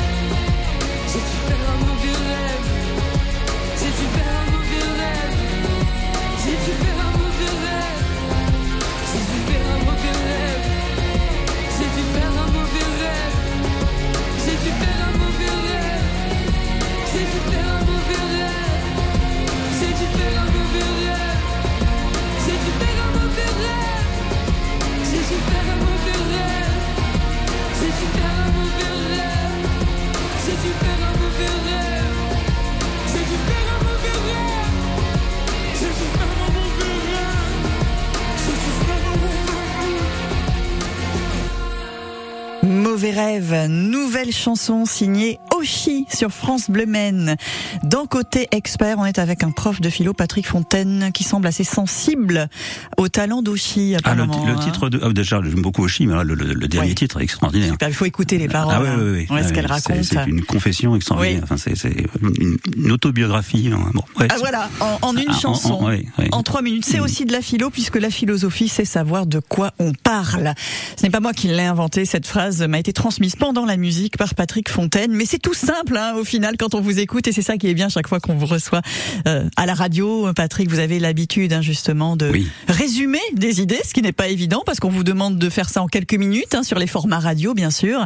Nouvelle 43.67 44.31
chanson 44.31 44.85
signée 44.85 45.39
Oshi 45.59 46.05
sur 46.13 46.31
France 46.31 46.69
Bleu 46.69 46.85
Maine. 46.85 47.35
Dans 47.83 48.05
Côté 48.05 48.47
Expert, 48.51 48.97
on 48.99 49.05
est 49.05 49.19
avec 49.19 49.43
un 49.43 49.51
prof 49.51 49.79
de 49.81 49.89
philo, 49.89 50.13
Patrick 50.13 50.45
Fontaine, 50.47 51.11
qui 51.13 51.23
semble 51.23 51.47
assez 51.47 51.63
sensible 51.63 52.49
au 52.97 53.07
talent 53.07 53.41
d'Oshi. 53.41 53.95
Ah, 54.03 54.15
le, 54.15 54.23
hein. 54.23 54.55
titre 54.61 54.89
de. 54.89 54.99
ah, 55.03 55.09
déjà, 55.13 55.41
j'aime 55.43 55.61
beaucoup 55.61 55.83
Oshi, 55.83 56.07
mais 56.07 56.13
là, 56.15 56.23
le, 56.23 56.35
le- 56.35 56.53
le 56.53 56.67
dernier 56.67 56.89
Oui. 56.89 56.95
titre 56.95 57.19
est 57.19 57.23
extraordinaire. 57.23 57.71
Super, 57.71 57.87
Il 57.89 57.93
faut 57.95 58.05
écouter 58.05 58.37
les 58.37 58.47
paroles. 58.47 58.73
Ah 58.77 58.81
ouais, 58.81 58.87
hein. 58.89 58.97
ouais, 58.97 59.03
ouais. 59.11 59.27
Ouais, 59.31 59.43
ce 59.43 59.47
Ouais, 59.49 59.53
qu'elle 59.53 59.65
raconte. 59.67 60.03
C'est 60.03 60.25
une 60.27 60.43
confession 60.43 60.95
extraordinaire. 60.95 61.37
Oui. 61.37 61.43
Enfin, 61.43 61.57
c'est 61.57 61.89
une, 62.21 62.57
une 62.75 62.91
autobiographie. 62.91 63.69
hein. 63.73 63.79
Bon, 63.93 64.03
Ah 64.29 64.35
voilà, 64.39 64.69
en, 64.79 64.99
en 65.01 65.15
une 65.17 65.25
Ah, 65.29 65.33
chanson. 65.39 65.73
en-. 66.19 66.37
En 66.37 66.43
trois 66.43 66.61
minutes. 66.61 66.85
C'est 66.85 66.99
aussi 66.99 67.25
de 67.25 67.31
la 67.31 67.41
philo, 67.41 67.69
puisque 67.69 67.95
la 67.97 68.09
philosophie, 68.09 68.67
c'est 68.67 68.85
savoir 68.85 69.25
de 69.25 69.39
quoi 69.39 69.71
on 69.79 69.93
parle. 69.93 70.53
Ce 70.97 71.03
n'est 71.03 71.09
pas 71.09 71.19
moi 71.19 71.33
qui 71.33 71.47
l'ai 71.47 71.63
inventé, 71.63 72.05
cette 72.05 72.27
phrase 72.27 72.61
m'a 72.61 72.79
été 72.79 72.93
transmise 72.93 73.35
pendant 73.35 73.65
la 73.65 73.77
musique 73.77 74.17
par 74.17 74.35
Patrick 74.35 74.69
Fontaine, 74.69 75.13
mais 75.13 75.25
c'est 75.25 75.39
tout 75.39 75.53
simple 75.55 75.97
hein, 75.97 76.13
au 76.15 76.23
final 76.23 76.55
quand 76.57 76.75
on 76.75 76.81
vous 76.81 76.99
écoute, 76.99 77.27
et 77.27 77.31
c'est 77.31 77.41
ça 77.41 77.57
qui 77.57 77.67
est 77.67 77.73
bien 77.73 77.89
chaque 77.89 78.07
fois 78.07 78.19
qu'on 78.19 78.35
vous 78.35 78.45
reçoit 78.45 78.81
euh, 79.27 79.47
à 79.55 79.65
la 79.65 79.73
radio. 79.73 80.31
Patrick, 80.35 80.69
vous 80.69 80.79
avez 80.79 80.99
l'habitude 80.99 81.53
hein, 81.53 81.61
justement 81.61 82.15
de 82.17 82.29
Oui. 82.29 82.47
résumer 82.67 83.19
des 83.33 83.61
idées, 83.61 83.79
ce 83.85 83.93
qui 83.93 84.01
n'est 84.01 84.11
pas 84.11 84.27
évident, 84.27 84.61
parce 84.65 84.79
qu'on 84.79 84.89
vous 84.89 85.03
demande 85.03 85.37
de 85.39 85.49
faire 85.49 85.69
ça 85.69 85.81
en 85.81 85.87
quelques 85.87 86.15
minutes, 86.15 86.53
hein, 86.55 86.63
sur 86.63 86.77
les 86.79 86.87
formats 86.87 87.19
radio 87.19 87.53
bien 87.53 87.71
sûr. 87.71 88.05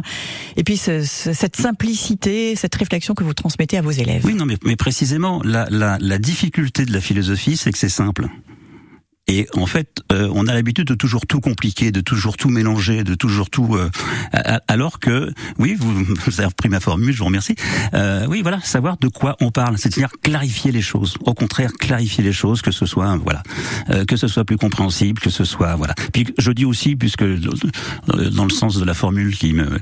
Et 0.56 0.64
puis 0.64 0.76
ce- 0.76 1.04
ce- 1.04 1.32
cette 1.32 1.56
simplicité, 1.56 2.54
cette 2.56 2.74
réflexion 2.74 3.14
que 3.14 3.24
vous 3.24 3.34
transmettez 3.34 3.76
à 3.78 3.82
vos 3.82 3.90
élèves. 3.90 4.22
Oui, 4.24 4.34
non, 4.34 4.46
mais, 4.46 4.56
mais 4.64 4.76
précisément, 4.76 5.42
la, 5.44 5.66
la, 5.70 5.98
la 6.00 6.18
difficulté 6.18 6.84
de 6.84 6.92
la 6.92 7.00
philosophie, 7.00 7.56
c'est 7.56 7.72
que 7.72 7.78
c'est 7.78 7.88
simple. 7.88 8.26
Et 9.30 9.46
en 9.54 9.66
fait, 9.66 10.02
euh, 10.10 10.28
on 10.34 10.48
a 10.48 10.54
l'habitude 10.54 10.88
de 10.88 10.94
toujours 10.94 11.24
tout 11.24 11.40
compliquer, 11.40 11.92
de 11.92 12.00
toujours 12.00 12.36
tout 12.36 12.48
mélanger, 12.48 13.04
de 13.04 13.14
toujours 13.14 13.48
tout. 13.48 13.76
Euh, 13.76 13.88
alors 14.66 14.98
que, 14.98 15.32
oui, 15.56 15.76
vous, 15.78 16.04
vous, 16.04 16.40
avez 16.40 16.46
repris 16.46 16.68
ma 16.68 16.80
formule, 16.80 17.12
je 17.12 17.18
vous 17.20 17.26
remercie. 17.26 17.54
Euh, 17.94 18.26
oui, 18.28 18.42
voilà, 18.42 18.60
savoir 18.60 18.96
de 18.96 19.06
quoi 19.06 19.36
on 19.40 19.52
parle, 19.52 19.78
c'est-à-dire 19.78 20.10
clarifier 20.20 20.72
les 20.72 20.82
choses. 20.82 21.14
Au 21.24 21.32
contraire, 21.32 21.72
clarifier 21.74 22.24
les 22.24 22.32
choses, 22.32 22.60
que 22.60 22.72
ce 22.72 22.86
soit, 22.86 23.16
voilà, 23.18 23.44
euh, 23.90 24.04
que 24.04 24.16
ce 24.16 24.26
soit 24.26 24.44
plus 24.44 24.56
compréhensible, 24.56 25.20
que 25.20 25.30
ce 25.30 25.44
soit, 25.44 25.76
voilà. 25.76 25.94
Puis 26.12 26.26
je 26.36 26.50
dis 26.50 26.64
aussi, 26.64 26.96
puisque 26.96 27.22
dans 27.22 28.44
le 28.44 28.50
sens 28.50 28.78
de 28.78 28.84
la 28.84 28.94
formule 28.94 29.36
qui 29.36 29.52
me 29.52 29.78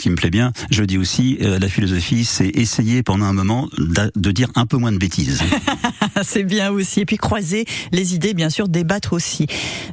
qui 0.00 0.08
me 0.08 0.14
plaît 0.14 0.30
bien, 0.30 0.52
je 0.70 0.82
dis 0.82 0.96
aussi, 0.96 1.36
la 1.40 1.68
philosophie, 1.68 2.24
c'est 2.24 2.48
essayer 2.48 3.02
pendant 3.02 3.26
un 3.26 3.32
moment 3.34 3.68
de 3.76 4.30
dire 4.30 4.48
un 4.54 4.64
peu 4.64 4.78
moins 4.78 4.92
de 4.92 4.98
bêtises. 4.98 5.42
c'est 6.22 6.44
bien 6.44 6.70
aussi. 6.70 7.00
Et 7.00 7.06
puis 7.06 7.18
croiser 7.18 7.66
les 7.92 8.14
idées, 8.14 8.32
bien 8.32 8.50
sûr 8.50 8.68
débattre 8.78 9.12
aussi. 9.12 9.46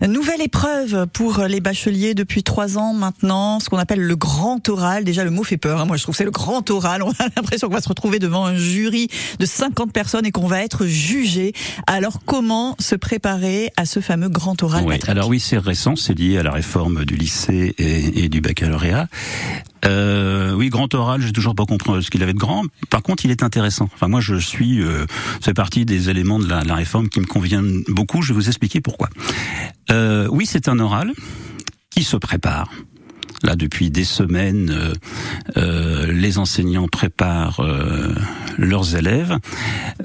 Nouvelle 0.08 0.42
épreuve 0.42 1.08
pour 1.12 1.42
les 1.44 1.60
bacheliers 1.60 2.14
depuis 2.14 2.44
trois 2.44 2.78
ans 2.78 2.94
maintenant, 2.94 3.60
ce 3.60 3.68
qu'on 3.68 3.80
appelle 3.80 4.02
le 4.02 4.16
grand 4.16 4.68
oral. 4.70 5.04
Déjà, 5.04 5.24
le 5.24 5.32
mot 5.32 5.44
fait 5.44 5.58
peur. 5.58 5.82
Hein. 5.82 5.86
Moi, 5.86 5.98
je 5.98 6.04
trouve 6.04 6.16
c'est 6.16 6.24
le 6.24 6.32
grand 6.32 6.70
oral. 6.70 7.02
On 7.04 7.10
a 7.12 7.28
l'impression 7.36 7.68
qu'on 7.68 7.74
va 7.74 7.82
se 7.82 7.90
retrouver 7.90 8.20
devant 8.20 8.46
un 8.46 8.56
jury 8.56 9.08
de 9.40 9.46
50 9.46 9.92
personnes 9.92 10.26
et 10.26 10.32
qu'on 10.32 10.48
va 10.48 10.64
être 10.64 10.86
jugé. 10.86 11.54
Alors, 11.88 12.20
comment 12.26 12.76
se 12.80 12.96
préparer 12.96 13.72
à 13.76 13.86
ce 13.86 14.00
fameux 14.00 14.30
grand 14.30 14.62
oral 14.62 14.84
oui, 14.86 15.00
Alors 15.08 15.30
oui, 15.30 15.40
c'est 15.40 15.58
récent. 15.58 15.96
C'est 15.96 16.14
lié 16.14 16.38
à 16.38 16.44
la 16.44 16.52
réforme 16.52 17.06
du 17.06 17.16
lycée 17.16 17.74
et, 17.78 18.26
et 18.26 18.30
du 18.30 18.42
baccalauréat. 18.42 19.08
Euh, 19.86 20.54
oui, 20.54 20.70
grand 20.70 20.94
oral, 20.94 21.22
j'ai 21.22 21.32
toujours 21.32 21.56
pas 21.56 21.66
compris 21.66 22.04
ce 22.04 22.10
qu'il 22.10 22.24
avait 22.24 22.34
de 22.34 22.40
grand. 22.40 22.64
Par 22.90 23.04
contre, 23.04 23.26
il 23.26 23.32
est 23.32 23.44
intéressant. 23.44 23.90
Enfin, 23.94 24.08
moi, 24.08 24.22
je 24.22 24.36
suis, 24.36 24.82
euh, 24.82 25.06
c'est 25.42 25.54
partie 25.54 25.86
des 25.86 26.10
éléments 26.10 26.40
de 26.40 26.48
la, 26.48 26.76
réforme 26.76 27.10
qui 27.10 27.20
me 27.20 27.26
conviennent 27.26 27.84
beaucoup. 27.88 28.22
Je 28.22 28.30
vais 28.30 28.36
vous 28.36 28.48
expliquer 28.48 28.82
pourquoi. 28.82 29.10
Euh, 29.92 30.28
oui, 30.32 30.46
c'est 30.46 30.68
un 30.68 30.80
oral 30.80 31.12
qui 31.90 32.04
se 32.04 32.18
prépare. 32.18 32.70
Là, 33.44 33.56
depuis 33.56 33.92
des 33.92 34.04
semaines, 34.04 34.72
euh, 34.72 34.94
euh 35.58 36.12
les 36.12 36.38
enseignants 36.38 36.88
préparent 36.88 37.60
euh, 37.60 38.14
leurs 38.58 38.96
élèves, 38.96 39.38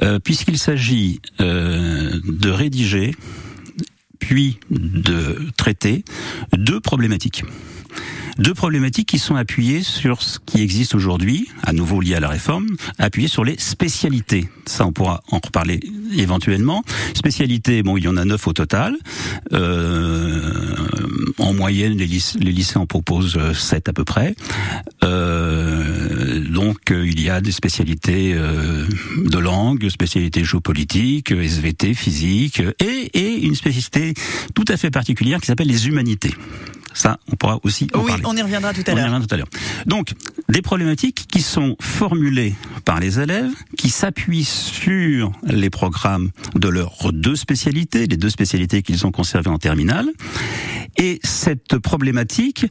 euh, 0.03 0.19
puisqu'il 0.19 0.59
s'agit 0.59 1.21
de 1.39 2.51
rédiger 2.51 3.15
puis 4.19 4.59
de 4.71 5.39
traiter 5.57 6.05
deux 6.53 6.81
problématiques 6.81 7.45
deux 8.41 8.55
problématiques 8.55 9.09
qui 9.09 9.19
sont 9.19 9.37
appuyées 9.37 9.83
sur 9.83 10.23
ce 10.23 10.39
qui 10.45 10.63
existe 10.63 10.95
aujourd'hui, 10.95 11.49
à 11.63 11.73
nouveau 11.73 12.01
lié 12.01 12.15
à 12.15 12.21
la 12.21 12.29
réforme, 12.29 12.67
appuyées 12.99 13.29
sur 13.29 13.45
les 13.45 13.59
spécialités. 13.59 14.49
Ça, 14.67 14.87
on 14.87 14.93
pourra 14.93 15.23
en 15.31 15.41
reparler 15.45 15.81
éventuellement. 16.17 16.83
Spécialités, 17.15 17.83
bon, 17.83 17.97
il 17.97 18.05
y 18.05 18.09
en 18.09 18.17
a 18.17 18.25
neuf 18.25 18.47
au 18.47 18.53
total. 18.53 18.97
Euh, 19.53 20.75
en 21.39 21.53
moyenne, 21.53 21.97
les, 21.97 22.07
lycées, 22.07 22.79
en 22.79 22.87
proposent 22.87 23.37
euh, 23.37 23.55
sept 23.55 23.89
à 23.89 23.93
peu 23.93 24.05
près. 24.05 24.35
Euh, 25.05 26.41
donc, 26.41 26.91
euh, 26.91 27.07
il 27.07 27.21
y 27.21 27.31
a 27.31 27.41
des 27.41 27.53
spécialités 27.53 28.33
euh, 28.35 28.87
de 29.17 29.39
langue, 29.39 29.89
spécialités 29.89 30.45
géopolitiques, 30.45 31.33
SVT, 31.33 31.95
physique, 31.95 32.63
et 32.81 33.35
une 33.43 33.55
spécialité 33.55 34.15
tout 34.55 34.65
à 34.69 34.77
fait 34.77 34.91
particulière 34.91 35.41
qui 35.41 35.47
s'appelle 35.47 35.69
les 35.69 35.89
humanités. 35.89 36.35
Ça, 36.93 37.19
on 37.33 37.37
pourra 37.37 37.61
aussi 37.63 37.89
en 37.95 38.01
oui, 38.01 38.09
parler. 38.09 38.23
on 38.27 38.37
y 38.37 38.43
reviendra 38.43 38.73
tout 38.73 38.83
à 38.87 38.95
l'heure. 38.95 39.21
tout 39.21 39.35
à 39.35 39.37
l'heure. 39.37 39.49
Donc, 39.87 40.13
des 40.49 40.63
problématiques 40.63 41.27
qui 41.31 41.41
sont 41.43 41.77
formulées 41.81 42.55
par 42.85 43.01
les 43.01 43.21
élèves, 43.21 43.53
qui 43.77 43.91
s'appuient 43.91 44.45
sur 44.45 45.33
les 45.45 45.71
programmes 45.71 46.31
de 46.55 46.69
leurs 46.69 47.13
deux 47.13 47.37
spécialités, 47.37 48.07
les 48.07 48.17
deux 48.17 48.31
spécialités 48.31 48.83
qu'ils 48.83 49.07
ont 49.07 49.13
conservées 49.13 49.51
en 49.51 49.59
terminale. 49.59 50.11
Et 50.97 51.21
cette 51.23 51.79
problématique, 51.79 52.67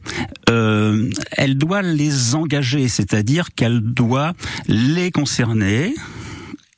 euh, 0.50 1.10
elle 1.32 1.56
doit 1.56 1.82
les 1.82 2.34
engager, 2.34 2.88
c'est-à-dire 2.88 3.54
qu'elle 3.54 3.80
doit 3.80 4.34
les 4.68 5.10
concerner 5.10 5.94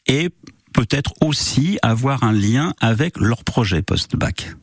et 0.07 0.31
peut-être 0.73 1.13
aussi 1.21 1.79
avoir 1.83 2.25
un 2.25 2.33
lien 2.33 2.75
avec 2.81 3.19
leur 3.19 3.45
projet 3.45 3.83
post-bac. 3.83 4.55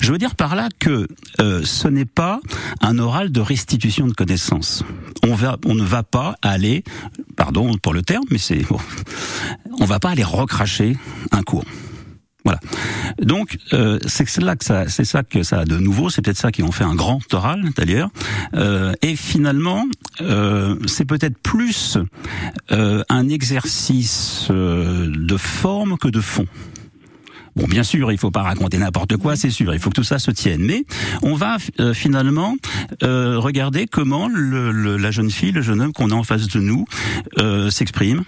Je 0.00 0.12
veux 0.12 0.18
dire 0.18 0.34
par 0.34 0.54
là 0.56 0.68
que 0.78 1.08
euh, 1.40 1.64
ce 1.64 1.88
n'est 1.88 2.04
pas 2.04 2.40
un 2.80 2.98
oral 2.98 3.32
de 3.32 3.40
restitution 3.40 4.06
de 4.06 4.12
connaissances. 4.12 4.84
On, 5.22 5.34
va, 5.34 5.56
on 5.64 5.74
ne 5.74 5.84
va 5.84 6.02
pas 6.02 6.36
aller, 6.42 6.84
pardon 7.36 7.72
pour 7.82 7.94
le 7.94 8.02
terme, 8.02 8.24
mais 8.30 8.38
c'est, 8.38 8.62
bon, 8.68 8.78
on 9.80 9.84
va 9.84 9.98
pas 9.98 10.10
aller 10.10 10.24
recracher 10.24 10.96
un 11.32 11.42
cours. 11.42 11.64
Voilà. 12.44 12.60
Donc 13.20 13.56
euh, 13.72 13.98
c'est 14.06 14.38
là 14.38 14.54
que 14.54 14.64
ça, 14.64 14.88
c'est 14.88 15.04
ça 15.04 15.22
que 15.22 15.42
ça 15.42 15.60
a 15.60 15.64
de 15.64 15.78
nouveau. 15.78 16.10
C'est 16.10 16.22
peut-être 16.22 16.38
ça 16.38 16.52
qui 16.52 16.62
en 16.62 16.72
fait 16.72 16.84
un 16.84 16.94
grand 16.94 17.20
oral 17.32 17.62
d'ailleurs. 17.76 18.10
Euh, 18.54 18.92
et 19.00 19.16
finalement, 19.16 19.86
euh, 20.20 20.76
c'est 20.86 21.06
peut-être 21.06 21.38
plus 21.38 21.98
euh, 22.70 23.02
un 23.08 23.28
exercice 23.28 24.48
de 24.50 25.36
forme 25.36 25.96
que 25.96 26.08
de 26.08 26.20
fond. 26.20 26.46
Bon, 27.56 27.66
bien 27.66 27.82
sûr, 27.82 28.10
il 28.12 28.18
faut 28.18 28.30
pas 28.30 28.42
raconter 28.42 28.78
n'importe 28.78 29.16
quoi, 29.16 29.36
c'est 29.36 29.50
sûr. 29.50 29.72
Il 29.74 29.80
faut 29.80 29.90
que 29.90 29.94
tout 29.94 30.04
ça 30.04 30.18
se 30.18 30.30
tienne. 30.30 30.62
Mais 30.62 30.84
on 31.22 31.34
va 31.34 31.56
euh, 31.80 31.94
finalement 31.94 32.56
euh, 33.02 33.38
regarder 33.38 33.86
comment 33.86 34.28
le, 34.28 34.72
le, 34.72 34.96
la 34.96 35.10
jeune 35.10 35.30
fille, 35.30 35.52
le 35.52 35.62
jeune 35.62 35.80
homme 35.80 35.92
qu'on 35.92 36.10
a 36.10 36.14
en 36.14 36.24
face 36.24 36.48
de 36.48 36.60
nous 36.60 36.84
euh, 37.38 37.70
s'exprime, 37.70 38.24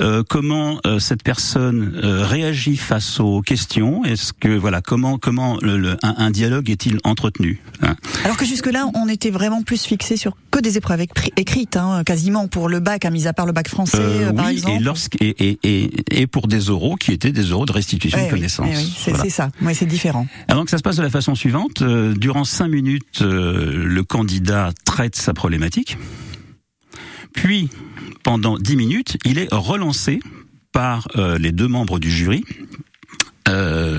euh, 0.00 0.22
comment 0.28 0.78
euh, 0.86 0.98
cette 0.98 1.22
personne 1.22 1.92
réagit 2.02 2.76
face 2.76 3.20
aux 3.20 3.42
questions. 3.42 4.04
Est-ce 4.04 4.32
que 4.32 4.48
voilà, 4.48 4.80
comment 4.80 5.18
comment 5.18 5.58
le, 5.60 5.96
un, 6.02 6.14
un, 6.18 6.30
dialogue 6.30 6.70
est-il 6.70 6.98
entretenu 7.04 7.60
hein? 7.82 7.96
Alors 8.24 8.36
que 8.36 8.44
jusque 8.44 8.70
là, 8.70 8.86
on 8.94 9.08
était 9.08 9.30
vraiment 9.30 9.62
plus 9.62 9.82
fixé 9.84 10.16
sur 10.16 10.36
que 10.50 10.58
des 10.58 10.76
épreuves 10.76 11.02
écrites, 11.36 11.76
hein, 11.76 12.02
quasiment 12.04 12.48
pour 12.48 12.68
le 12.68 12.80
bac, 12.80 13.04
à 13.04 13.10
mis 13.10 13.26
à 13.26 13.32
part 13.32 13.46
le 13.46 13.52
bac 13.52 13.68
français, 13.68 13.98
par 14.34 14.46
oui, 14.46 14.52
exemple. 14.52 14.92
Et, 15.20 15.28
et, 15.28 15.58
et, 15.62 16.20
et, 16.22 16.26
pour 16.26 16.48
des 16.48 16.70
oraux 16.70 16.96
qui 16.96 17.12
étaient 17.12 17.32
des 17.32 17.52
oraux 17.52 17.66
de 17.66 17.72
restitution 17.72 18.18
ouais, 18.18 18.26
de 18.26 18.30
connaissances. 18.30 18.59
Oui, 18.59 18.59
oui, 18.64 18.94
c'est 18.96 19.12
voilà. 19.12 19.30
ça. 19.30 19.50
Oui, 19.62 19.74
c'est 19.74 19.86
différent. 19.86 20.26
Alors 20.48 20.64
que 20.64 20.70
ça 20.70 20.78
se 20.78 20.82
passe 20.82 20.96
de 20.96 21.02
la 21.02 21.10
façon 21.10 21.34
suivante. 21.34 21.82
Euh, 21.82 22.14
durant 22.14 22.44
cinq 22.44 22.68
minutes, 22.68 23.22
euh, 23.22 23.84
le 23.84 24.02
candidat 24.02 24.70
traite 24.84 25.16
sa 25.16 25.34
problématique. 25.34 25.96
Puis, 27.32 27.70
pendant 28.22 28.58
dix 28.58 28.76
minutes, 28.76 29.16
il 29.24 29.38
est 29.38 29.48
relancé 29.52 30.20
par 30.72 31.08
euh, 31.16 31.38
les 31.38 31.52
deux 31.52 31.68
membres 31.68 31.98
du 31.98 32.10
jury 32.10 32.44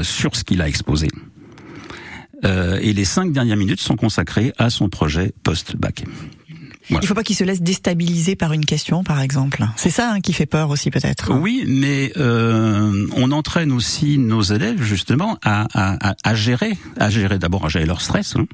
sur 0.04 0.34
ce 0.38 0.46
qu'il 0.46 0.62
a 0.62 0.70
exposé. 0.70 1.10
et 2.42 2.94
les 2.94 3.04
cinq 3.04 3.34
dernières 3.34 3.58
minutes 3.58 3.82
sont 3.82 3.98
consacrées 3.98 4.54
à 4.58 4.70
son 4.70 4.88
projet 4.88 5.34
post-bac. 5.44 6.06
Voilà. 6.92 7.02
Il 7.02 7.06
ne 7.06 7.08
faut 7.08 7.14
pas 7.14 7.24
qu'il 7.24 7.36
se 7.36 7.44
laisse 7.44 7.62
déstabiliser 7.62 8.36
par 8.36 8.54
une 8.54 8.66
question, 8.66 9.04
par 9.04 9.22
exemple. 9.22 9.66
C'est 9.78 9.90
ça 9.90 10.12
hein, 10.12 10.22
qui 10.22 10.34
fait 10.34 10.46
peur 10.46 10.70
aussi, 10.70 10.92
peut-être. 10.92 11.34
Oui, 11.34 11.64
mais 11.68 12.12
euh, 12.18 13.08
on 13.16 13.32
entraîne 13.32 13.72
aussi 13.72 14.18
nos 14.18 14.42
élèves 14.42 14.82
justement 14.82 15.38
à, 15.44 15.68
à, 15.74 16.16
à 16.24 16.36
gérer, 16.36 16.78
à 17.00 17.10
gérer 17.10 17.40
d'abord 17.40 17.66
à 17.66 17.70
gérer 17.70 17.86
leur 17.86 18.02
stress. 18.02 18.36
Hein. 18.36 18.46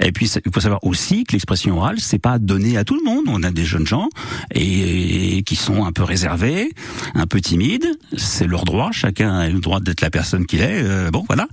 Et 0.00 0.12
puis 0.12 0.30
il 0.44 0.52
faut 0.52 0.60
savoir 0.60 0.84
aussi 0.84 1.24
que 1.24 1.32
l'expression 1.32 1.76
orale, 1.76 1.98
c'est 1.98 2.18
pas 2.18 2.38
donné 2.38 2.76
à 2.76 2.84
tout 2.84 2.94
le 2.94 3.04
monde. 3.04 3.24
On 3.28 3.42
a 3.42 3.50
des 3.50 3.64
jeunes 3.64 3.86
gens 3.86 4.08
et, 4.54 5.38
et 5.38 5.42
qui 5.42 5.56
sont 5.56 5.84
un 5.84 5.92
peu 5.92 6.02
réservés, 6.02 6.72
un 7.14 7.26
peu 7.26 7.40
timides. 7.40 7.86
C'est 8.16 8.46
leur 8.46 8.64
droit. 8.64 8.90
Chacun 8.92 9.32
a 9.34 9.48
le 9.48 9.60
droit 9.60 9.80
d'être 9.80 10.00
la 10.00 10.10
personne 10.10 10.46
qu'il 10.46 10.60
est. 10.60 10.82
Euh, 10.82 11.10
bon, 11.10 11.24
voilà. 11.26 11.48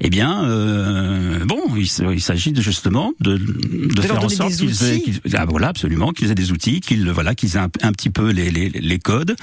Eh 0.00 0.10
bien, 0.10 0.44
euh, 0.44 1.44
bon, 1.44 1.60
il, 1.76 1.88
il 2.12 2.20
s'agit 2.20 2.54
justement 2.56 3.12
de, 3.20 3.36
de, 3.36 3.94
de 3.94 4.00
faire 4.02 4.24
en 4.24 4.28
sorte 4.28 4.54
qu'ils 4.54 4.84
aient, 4.84 5.00
qu 5.00 5.12
voilà, 5.58 5.70
absolument, 5.70 6.12
qu'ils 6.12 6.30
aient 6.30 6.36
des 6.36 6.52
outils, 6.52 6.80
qu'ils 6.80 7.10
voilà, 7.10 7.34
qu'ils 7.34 7.56
aient 7.56 7.60
un, 7.60 7.68
un, 7.82 7.90
petit 7.90 8.10
peu 8.10 8.30
les, 8.30 8.52
les, 8.52 8.68
les 8.68 8.98
codes, 9.00 9.34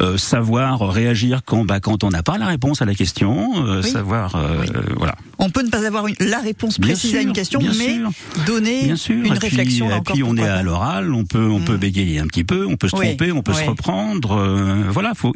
euh, 0.00 0.18
savoir 0.18 0.80
réagir 0.92 1.42
quand 1.46 1.64
bah, 1.64 1.78
quand 1.78 2.02
on 2.02 2.08
n'a 2.08 2.24
pas 2.24 2.38
la 2.38 2.46
réponse 2.46 2.82
à 2.82 2.86
la 2.86 2.94
question, 2.96 3.64
euh, 3.64 3.80
oui. 3.80 3.88
savoir 3.88 4.34
oui. 4.34 4.66
voilà. 4.96 5.14
On 5.42 5.48
peut 5.48 5.62
ne 5.62 5.70
pas 5.70 5.86
avoir 5.86 6.06
une, 6.06 6.16
la 6.20 6.38
réponse 6.40 6.78
précise 6.78 7.14
à 7.16 7.22
une 7.22 7.32
question, 7.32 7.60
mais 7.62 7.94
sûr. 7.94 8.10
donner 8.46 8.84
bien 8.84 8.96
sûr. 8.96 9.16
une 9.16 9.34
et 9.34 9.38
réflexion. 9.38 9.86
Puis, 9.88 9.96
et 9.96 10.12
puis 10.12 10.22
on 10.22 10.36
est 10.36 10.46
à 10.46 10.62
l'oral, 10.62 11.14
on 11.14 11.24
peut 11.24 11.48
on 11.48 11.60
mmh. 11.60 11.64
peut 11.64 11.76
bégayer 11.78 12.18
un 12.18 12.26
petit 12.26 12.44
peu, 12.44 12.66
on 12.66 12.76
peut 12.76 12.88
se 12.88 12.96
oui. 12.96 13.06
tromper, 13.06 13.32
on 13.32 13.42
peut 13.42 13.54
se 13.54 13.64
reprendre. 13.64 14.32
Euh, 14.32 14.84
voilà, 14.90 15.14
faut 15.14 15.32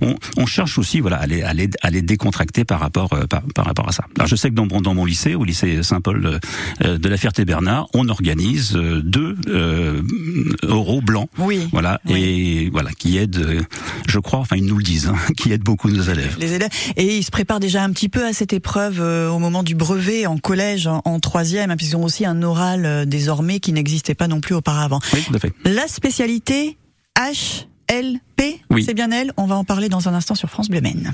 on, 0.00 0.14
on, 0.36 0.46
cherche 0.46 0.78
aussi 0.78 1.00
voilà 1.00 1.16
à 1.16 1.26
les, 1.26 1.42
à 1.42 1.54
les, 1.54 1.68
à 1.82 1.90
les 1.90 2.02
décontracter 2.02 2.64
par 2.64 2.78
rapport 2.78 3.12
euh, 3.14 3.26
par, 3.26 3.42
par, 3.52 3.64
rapport 3.64 3.88
à 3.88 3.92
ça. 3.92 4.04
Alors 4.16 4.28
je 4.28 4.36
sais 4.36 4.48
que 4.48 4.54
dans 4.54 4.66
mon 4.66 4.80
dans 4.80 4.94
mon 4.94 5.04
lycée, 5.04 5.34
au 5.34 5.42
lycée 5.42 5.82
Saint-Paul 5.82 6.38
euh, 6.84 6.98
de 6.98 7.08
la 7.08 7.16
Ferté-Bernard, 7.16 7.88
on 7.94 8.08
organise 8.08 8.74
deux 8.74 9.34
euros 10.62 11.00
blancs. 11.00 11.28
Oui. 11.38 11.68
Voilà 11.72 12.00
oui. 12.06 12.22
et 12.22 12.70
voilà 12.70 12.90
qui 12.92 13.18
aident, 13.18 13.64
je 14.08 14.18
crois, 14.18 14.38
enfin 14.38 14.56
ils 14.56 14.64
nous 14.64 14.76
le 14.76 14.82
disent, 14.82 15.08
hein, 15.08 15.16
qui 15.36 15.52
aident 15.52 15.62
beaucoup 15.62 15.90
nos 15.90 16.02
élèves. 16.02 16.36
Les 16.38 16.54
élèves 16.54 16.70
et 16.96 17.16
ils 17.16 17.22
se 17.22 17.30
préparent 17.30 17.60
déjà 17.60 17.82
un 17.82 17.90
petit 17.90 18.08
peu 18.08 18.24
à 18.24 18.32
cette 18.32 18.52
épreuve 18.52 19.00
au 19.00 19.38
moment 19.38 19.62
du 19.62 19.74
brevet 19.74 20.26
en 20.26 20.38
collège 20.38 20.86
en, 20.86 21.02
en 21.04 21.20
troisième, 21.20 21.70
hein, 21.70 21.76
puisqu'ils 21.76 21.96
ont 21.96 22.04
aussi 22.04 22.24
un 22.24 22.42
oral 22.42 22.84
euh, 22.84 23.04
désormais 23.04 23.60
qui 23.60 23.72
n'existait 23.72 24.14
pas 24.14 24.28
non 24.28 24.40
plus 24.40 24.54
auparavant. 24.54 25.00
Oui, 25.12 25.22
tout 25.26 25.34
à 25.34 25.38
fait. 25.38 25.52
La 25.64 25.88
spécialité 25.88 26.76
HLP, 27.18 28.60
oui. 28.70 28.84
c'est 28.84 28.94
bien 28.94 29.10
elle. 29.10 29.32
On 29.36 29.46
va 29.46 29.56
en 29.56 29.64
parler 29.64 29.88
dans 29.88 30.08
un 30.08 30.14
instant 30.14 30.34
sur 30.34 30.48
France 30.48 30.68
Bleu 30.68 30.80
Maine. 30.80 31.12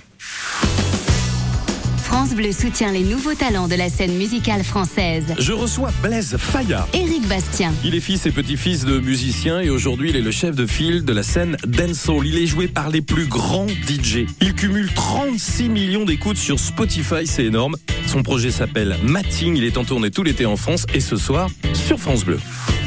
France 2.17 2.37
Bleu 2.37 2.53
soutient 2.53 2.93
les 2.93 3.03
nouveaux 3.03 3.35
talents 3.35 3.67
de 3.67 3.75
la 3.75 3.89
scène 3.89 4.13
musicale 4.17 4.63
française. 4.63 5.35
Je 5.37 5.53
reçois 5.53 5.91
Blaise 6.01 6.37
Fayard. 6.39 6.87
Éric 6.95 7.27
Bastien. 7.27 7.73
Il 7.85 7.97
est 7.97 8.01
fils 8.01 8.25
et 8.25 8.31
petit-fils 8.31 8.85
de 8.85 9.01
musiciens 9.01 9.61
et 9.61 9.69
aujourd'hui 9.69 10.11
il 10.11 10.17
est 10.17 10.21
le 10.21 10.31
chef 10.31 10.55
de 10.55 10.65
file 10.65 11.05
de 11.05 11.13
la 11.13 11.25
scène 11.25 11.57
dancehall. 11.67 12.25
Il 12.25 12.39
est 12.39 12.47
joué 12.47 12.69
par 12.69 12.89
les 12.89 13.01
plus 13.01 13.27
grands 13.27 13.67
DJ. 13.67 14.27
Il 14.41 14.55
cumule 14.55 14.93
36 14.95 15.69
millions 15.69 16.05
d'écoutes 16.05 16.37
sur 16.37 16.61
Spotify, 16.61 17.27
c'est 17.27 17.47
énorme. 17.47 17.75
Son 18.07 18.23
projet 18.23 18.53
s'appelle 18.53 18.97
Matting, 19.03 19.57
il 19.57 19.65
est 19.65 19.77
en 19.77 19.85
tournée 19.85 20.13
tout 20.13 20.23
l'été 20.23 20.47
en 20.47 20.57
France 20.57 20.87
et 20.95 21.01
ce 21.01 21.17
soir 21.17 21.51
sur 21.73 21.99
France 21.99 22.25
Bleu. 22.25 22.39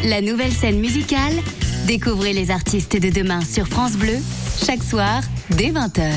La 0.06 0.22
nouvelle 0.22 0.54
scène 0.54 0.80
musicale, 0.80 1.34
découvrez 1.86 2.32
les 2.32 2.50
artistes 2.50 2.96
de 2.96 3.10
demain 3.10 3.42
sur 3.42 3.68
France 3.68 3.98
Bleu, 3.98 4.20
chaque 4.66 4.84
soir 4.84 5.22
dès 5.50 5.72
20h. 5.72 6.14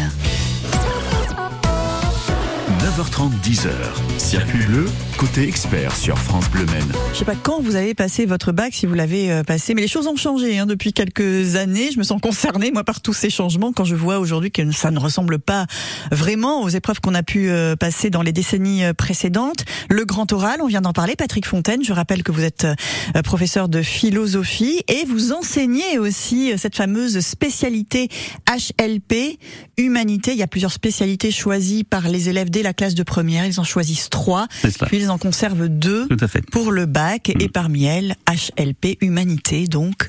9h30, 2.90 3.30
10h. 3.44 3.70
Circuit 4.18 4.66
bleu, 4.66 4.86
côté 5.16 5.46
expert 5.46 5.94
sur 5.94 6.18
France 6.18 6.50
Bleu 6.50 6.66
Maine. 6.66 6.92
Je 7.12 7.18
sais 7.18 7.24
pas 7.24 7.36
quand 7.36 7.60
vous 7.60 7.76
avez 7.76 7.94
passé 7.94 8.26
votre 8.26 8.50
bac, 8.50 8.74
si 8.74 8.84
vous 8.84 8.94
l'avez 8.94 9.30
euh, 9.30 9.44
passé, 9.44 9.74
mais 9.74 9.82
les 9.82 9.86
choses 9.86 10.08
ont 10.08 10.16
changé 10.16 10.58
hein, 10.58 10.66
depuis 10.66 10.92
quelques 10.92 11.54
années. 11.54 11.92
Je 11.92 11.98
me 11.98 12.02
sens 12.02 12.20
concernée 12.20 12.72
moi 12.72 12.82
par 12.82 13.00
tous 13.00 13.12
ces 13.12 13.30
changements 13.30 13.72
quand 13.72 13.84
je 13.84 13.94
vois 13.94 14.18
aujourd'hui 14.18 14.50
que 14.50 14.72
ça 14.72 14.90
ne 14.90 14.98
ressemble 14.98 15.38
pas 15.38 15.66
vraiment 16.10 16.62
aux 16.62 16.68
épreuves 16.68 17.00
qu'on 17.00 17.14
a 17.14 17.22
pu 17.22 17.48
euh, 17.48 17.76
passer 17.76 18.10
dans 18.10 18.22
les 18.22 18.32
décennies 18.32 18.82
euh, 18.82 18.92
précédentes. 18.92 19.64
Le 19.88 20.04
grand 20.04 20.32
oral, 20.32 20.60
on 20.60 20.66
vient 20.66 20.80
d'en 20.80 20.92
parler. 20.92 21.14
Patrick 21.14 21.46
Fontaine, 21.46 21.84
je 21.84 21.92
rappelle 21.92 22.24
que 22.24 22.32
vous 22.32 22.42
êtes 22.42 22.66
professeur 23.22 23.68
de 23.68 23.82
philosophie 23.82 24.82
et 24.88 25.04
vous 25.04 25.32
enseignez 25.32 25.98
aussi 25.98 26.52
cette 26.56 26.74
fameuse 26.74 27.20
spécialité 27.20 28.08
HLP, 28.48 29.38
humanité. 29.76 30.32
Il 30.32 30.38
y 30.38 30.42
a 30.42 30.48
plusieurs 30.48 30.72
spécialités 30.72 31.30
choisies 31.30 31.84
par 31.84 32.08
les 32.08 32.28
élèves 32.28 32.50
dès 32.50 32.62
la 32.62 32.72
classe 32.80 32.94
de 32.94 33.02
première. 33.02 33.44
Ils 33.44 33.60
en 33.60 33.64
choisissent 33.64 34.08
trois, 34.08 34.48
puis 34.86 34.96
ils 34.96 35.10
en 35.10 35.18
conservent 35.18 35.68
deux 35.68 36.08
pour 36.50 36.72
le 36.72 36.86
bac, 36.86 37.28
et 37.28 37.46
mm. 37.46 37.50
parmi 37.50 37.84
elles, 37.84 38.16
HLP, 38.26 38.96
humanité, 39.02 39.66
donc. 39.66 40.08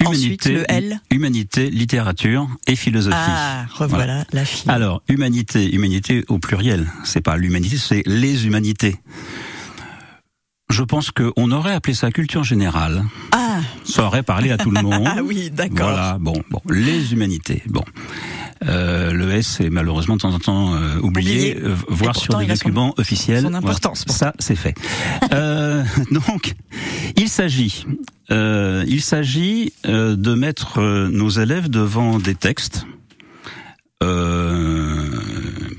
Humanité, 0.00 0.06
Ensuite, 0.06 0.44
le 0.46 0.64
L. 0.70 1.00
Humanité, 1.10 1.70
littérature 1.70 2.48
et 2.68 2.76
philosophie. 2.76 3.16
Ah, 3.18 3.64
revoilà 3.72 4.24
la 4.32 4.44
fille. 4.44 4.70
Alors, 4.70 5.02
humanité, 5.08 5.74
humanité 5.74 6.24
au 6.28 6.38
pluriel. 6.38 6.86
C'est 7.04 7.20
pas 7.20 7.36
l'humanité, 7.36 7.76
c'est 7.76 8.02
les 8.06 8.46
humanités. 8.46 8.96
Je 10.70 10.82
pense 10.82 11.10
qu'on 11.10 11.50
aurait 11.50 11.72
appelé 11.72 11.94
ça 11.94 12.12
culture 12.12 12.44
générale. 12.44 13.04
Ah. 13.32 13.47
Ça 13.84 14.04
aurait 14.04 14.22
parlé 14.22 14.50
à 14.50 14.58
tout 14.58 14.70
le 14.70 14.82
monde. 14.82 15.04
ah 15.06 15.22
oui, 15.22 15.50
d'accord. 15.50 15.88
Voilà, 15.88 16.18
bon, 16.20 16.34
bon, 16.50 16.60
les 16.70 17.12
humanités. 17.12 17.62
Bon. 17.66 17.84
Euh, 18.66 19.12
le 19.12 19.30
S 19.30 19.60
est 19.60 19.70
malheureusement 19.70 20.16
de 20.16 20.22
temps 20.22 20.34
en 20.34 20.38
temps 20.38 20.74
euh, 20.74 20.98
oublié, 21.00 21.56
euh, 21.56 21.76
voire 21.88 22.16
sur 22.16 22.36
des 22.38 22.46
documents 22.46 22.92
officiels. 22.96 23.42
Son 23.42 23.54
importance. 23.54 24.04
ça, 24.08 24.32
c'est 24.38 24.56
fait. 24.56 24.74
euh, 25.32 25.84
donc, 26.10 26.54
il 27.16 27.28
s'agit, 27.28 27.86
il 28.30 29.00
s'agit 29.00 29.72
de 29.84 30.34
mettre 30.34 30.80
nos 31.08 31.28
élèves 31.28 31.68
devant 31.68 32.18
des 32.18 32.34
textes, 32.34 32.86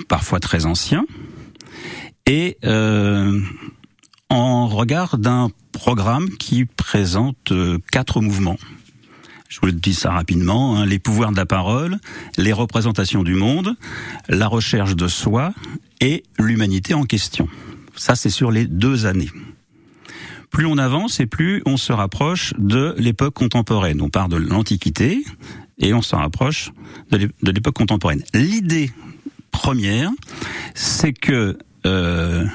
parfois 0.07 0.39
très 0.39 0.65
anciens, 0.65 1.05
et 2.25 2.57
en 4.29 4.67
regard 4.67 5.17
d'un 5.17 5.49
programme 5.79 6.29
qui 6.31 6.65
présente 6.65 7.53
quatre 7.89 8.19
mouvements. 8.19 8.57
Je 9.47 9.61
vous 9.61 9.67
le 9.67 9.71
dis 9.71 9.93
ça 9.93 10.11
rapidement, 10.11 10.75
hein, 10.75 10.85
les 10.85 10.99
pouvoirs 10.99 11.31
de 11.31 11.37
la 11.37 11.45
parole, 11.45 11.99
les 12.37 12.51
représentations 12.51 13.23
du 13.23 13.33
monde, 13.33 13.77
la 14.27 14.49
recherche 14.49 14.97
de 14.97 15.07
soi 15.07 15.53
et 16.01 16.23
l'humanité 16.37 16.93
en 16.93 17.05
question. 17.05 17.47
Ça, 17.95 18.15
c'est 18.15 18.29
sur 18.29 18.51
les 18.51 18.65
deux 18.67 19.05
années. 19.05 19.29
Plus 20.51 20.65
on 20.65 20.77
avance 20.77 21.21
et 21.21 21.25
plus 21.27 21.63
on 21.65 21.77
se 21.77 21.93
rapproche 21.93 22.53
de 22.57 22.93
l'époque 22.97 23.35
contemporaine. 23.35 24.01
On 24.01 24.09
part 24.09 24.27
de 24.27 24.35
l'Antiquité 24.35 25.23
et 25.77 25.93
on 25.93 26.01
se 26.01 26.13
rapproche 26.13 26.71
de 27.09 27.51
l'époque 27.51 27.75
contemporaine. 27.75 28.21
L'idée 28.33 28.91
première, 29.51 30.11
c'est 30.75 31.13
que 31.13 31.57
euh, 31.85 32.45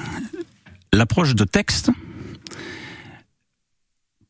l'approche 0.93 1.33
de 1.33 1.43
texte 1.43 1.89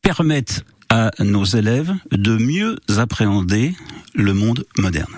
permette 0.06 0.64
à 0.88 1.10
nos 1.18 1.44
élèves 1.44 1.92
de 2.12 2.36
mieux 2.36 2.78
appréhender 2.96 3.74
le 4.14 4.34
monde 4.34 4.64
moderne. 4.78 5.12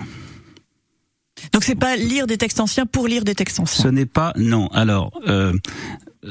Donc 1.52 1.62
c'est 1.62 1.74
pas 1.74 1.94
lire 1.94 2.26
des 2.26 2.38
textes 2.38 2.58
anciens 2.58 2.86
pour 2.86 3.06
lire 3.06 3.22
des 3.22 3.34
textes 3.34 3.60
anciens. 3.60 3.84
Ce 3.84 3.88
n'est 3.88 4.06
pas 4.06 4.32
non. 4.36 4.68
Alors 4.68 5.10
euh, 5.28 5.52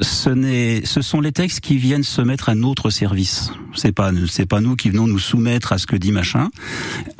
ce 0.00 0.30
n'est, 0.30 0.84
ce 0.84 1.02
sont 1.02 1.20
les 1.20 1.30
textes 1.30 1.60
qui 1.60 1.76
viennent 1.76 2.02
se 2.02 2.20
mettre 2.20 2.48
à 2.48 2.56
notre 2.56 2.90
service. 2.90 3.52
C'est 3.76 3.92
pas, 3.92 4.10
c'est 4.28 4.46
pas 4.46 4.60
nous 4.60 4.74
qui 4.74 4.90
venons 4.90 5.06
nous 5.06 5.20
soumettre 5.20 5.72
à 5.72 5.78
ce 5.78 5.86
que 5.86 5.94
dit 5.94 6.10
machin 6.10 6.50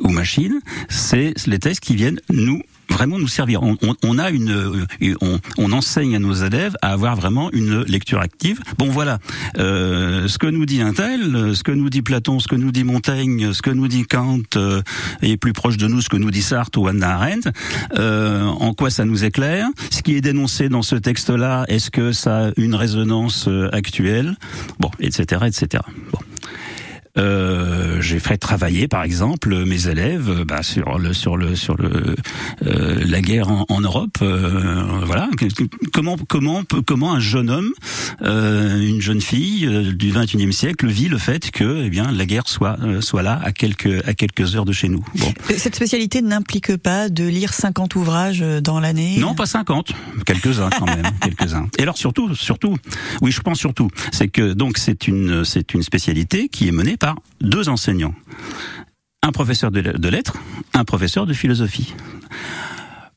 ou 0.01 0.09
machine. 0.09 0.61
C'est 0.89 1.35
les 1.47 1.61
textes 1.61 1.85
qui 1.85 1.95
viennent 1.95 2.21
nous 2.31 2.63
vraiment 2.99 3.19
nous 3.19 3.29
servir. 3.29 3.61
On, 3.63 4.19
a 4.19 4.31
une, 4.31 4.51
euh, 4.51 5.39
on, 5.57 5.73
enseigne 5.73 6.17
à 6.17 6.19
nos 6.19 6.33
élèves 6.33 6.77
à 6.83 6.93
avoir 6.93 7.15
vraiment 7.15 7.49
une 7.53 7.83
lecture 7.83 8.19
active. 8.19 8.59
Bon, 8.77 8.89
voilà, 8.89 9.21
euh, 9.59 10.27
ce 10.27 10.37
que 10.37 10.49
nous 10.49 10.67
dit 10.67 10.81
un 10.81 10.93
tel, 10.93 11.55
ce 11.55 11.63
que 11.63 11.71
nous 11.71 11.91
dit 11.91 12.03
Platon, 12.03 12.41
ce 12.41 12.49
que 12.49 12.57
nous 12.57 12.73
dit 12.73 12.83
Montaigne, 12.83 13.53
ce 13.53 13.63
que 13.63 13.71
nous 13.71 13.87
dit 13.87 14.05
Kant, 14.05 14.43
euh, 14.57 14.83
est 15.23 15.37
plus 15.37 15.53
proche 15.53 15.77
de 15.77 15.87
nous 15.87 16.01
ce 16.01 16.09
que 16.09 16.17
nous 16.17 16.33
dit 16.33 16.43
Sartre 16.43 16.81
ou 16.81 16.89
Anna 16.89 17.15
Arendt. 17.15 17.49
Euh, 17.99 18.43
en 18.43 18.75
quoi 18.75 18.91
ça 18.91 19.05
nous 19.05 19.25
éclaire 19.25 19.69
Ce 19.91 20.03
qui 20.03 20.17
est 20.17 20.21
dénoncé 20.21 20.69
dans 20.69 20.83
ce 20.83 20.97
texte-là, 20.97 21.67
est-ce 21.69 21.93
que 21.93 22.11
ça 22.11 22.47
a 22.47 22.51
une 22.57 22.75
résonance 22.75 23.47
euh, 23.47 23.69
actuelle? 23.73 24.37
Bon, 24.81 24.91
etc., 24.99 25.45
etc. 25.47 25.85
Bon. 26.11 26.19
Euh, 27.19 28.01
j'ai 28.01 28.19
fait 28.21 28.37
travailler, 28.37 28.89
par 28.89 29.03
exemple, 29.03 29.65
mes 29.65 29.89
élèves 29.89 30.31
euh, 30.31 30.45
bah, 30.45 30.63
sur 30.63 30.99
le 30.99 31.13
sur 31.13 31.37
le 31.37 31.57
sur 31.57 31.77
le 31.77 32.15
euh, 32.67 33.05
la 33.07 33.21
guerre 33.21 33.51
en, 33.51 33.67
en 33.69 33.81
Europe. 33.81 34.19
Euh, 34.23 34.85
voilà, 35.05 35.29
comment 35.93 36.17
comment 36.29 36.63
comment 36.87 37.13
un 37.13 37.21
jeune 37.21 37.51
homme, 37.51 37.73
euh, 38.23 38.81
une 38.81 39.01
jeune 39.01 39.21
fille 39.21 39.67
du 39.95 40.13
21e 40.13 40.53
siècle 40.53 40.87
vit 40.87 41.09
le 41.09 41.19
fait 41.19 41.51
que 41.51 41.83
eh 41.85 41.91
bien 41.91 42.13
la 42.13 42.27
guerre 42.27 42.49
soit 42.49 42.77
soit 43.01 43.23
là 43.23 43.41
à 43.43 43.53
quelques 43.53 44.07
à 44.07 44.15
quelques 44.15 44.55
heures 44.55 44.65
de 44.65 44.73
chez 44.73 44.89
nous. 44.89 45.05
Bon. 45.17 45.33
Cette 45.57 45.75
spécialité 45.75 46.23
n'implique 46.23 46.77
pas 46.77 47.09
de 47.09 47.25
lire 47.25 47.53
50 47.53 47.97
ouvrages 47.97 48.41
dans 48.63 48.81
l'année? 48.81 49.17
Non, 49.19 49.35
pas 49.35 49.47
50, 49.47 49.93
quelques-uns 50.25 50.71
quand 50.71 50.87
même, 50.87 51.07
quelques-uns. 51.23 51.67
Et 51.79 51.83
alors 51.83 51.97
surtout 51.97 52.35
surtout, 52.35 52.77
oui, 53.23 53.33
je 53.33 53.41
pense 53.41 53.59
surtout, 53.59 53.91
c'est 54.13 54.29
que 54.29 54.53
donc 54.53 54.79
c'est 54.79 55.09
une 55.09 55.45
c'est 55.45 55.75
une 55.75 55.83
spécialité 55.83 56.49
qui 56.49 56.69
est 56.69 56.73
menée 56.73 56.97
par 56.97 57.08
deux 57.41 57.69
enseignants. 57.69 58.15
Un 59.23 59.33
professeur 59.33 59.71
de 59.71 60.09
lettres, 60.09 60.37
un 60.75 60.85
professeur 60.85 61.27
de 61.27 61.33
philosophie. 61.33 61.95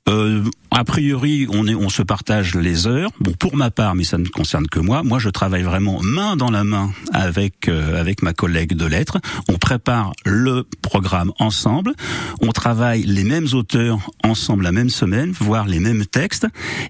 Euh, 0.09 0.43
a 0.71 0.83
priori, 0.83 1.47
on, 1.49 1.67
est, 1.67 1.75
on 1.75 1.89
se 1.89 2.01
partage 2.01 2.55
les 2.55 2.87
heures. 2.87 3.11
Bon, 3.19 3.33
pour 3.33 3.55
ma 3.55 3.69
part, 3.69 3.93
mais 3.93 4.03
ça 4.03 4.17
ne 4.17 4.27
concerne 4.27 4.67
que 4.67 4.79
moi. 4.79 5.03
Moi, 5.03 5.19
je 5.19 5.29
travaille 5.29 5.61
vraiment 5.61 5.99
main 6.01 6.35
dans 6.35 6.49
la 6.49 6.63
main 6.63 6.91
avec 7.13 7.67
euh, 7.67 7.99
avec 7.99 8.23
ma 8.23 8.33
collègue 8.33 8.73
de 8.73 8.85
lettres. 8.85 9.19
On 9.47 9.57
prépare 9.57 10.13
le 10.25 10.65
programme 10.81 11.31
ensemble. 11.39 11.93
On 12.41 12.51
travaille 12.51 13.03
les 13.03 13.23
mêmes 13.23 13.47
auteurs 13.53 13.99
ensemble 14.23 14.63
la 14.63 14.71
même 14.71 14.89
semaine, 14.89 15.31
voire 15.39 15.67
les 15.67 15.79
mêmes 15.79 16.05
textes. 16.05 16.47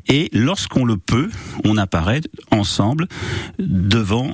Et 0.07 0.29
lorsqu'on 0.31 0.85
le 0.85 0.95
peut, 0.95 1.29
on 1.65 1.75
apparaît 1.77 2.21
ensemble 2.51 3.07
devant 3.59 4.33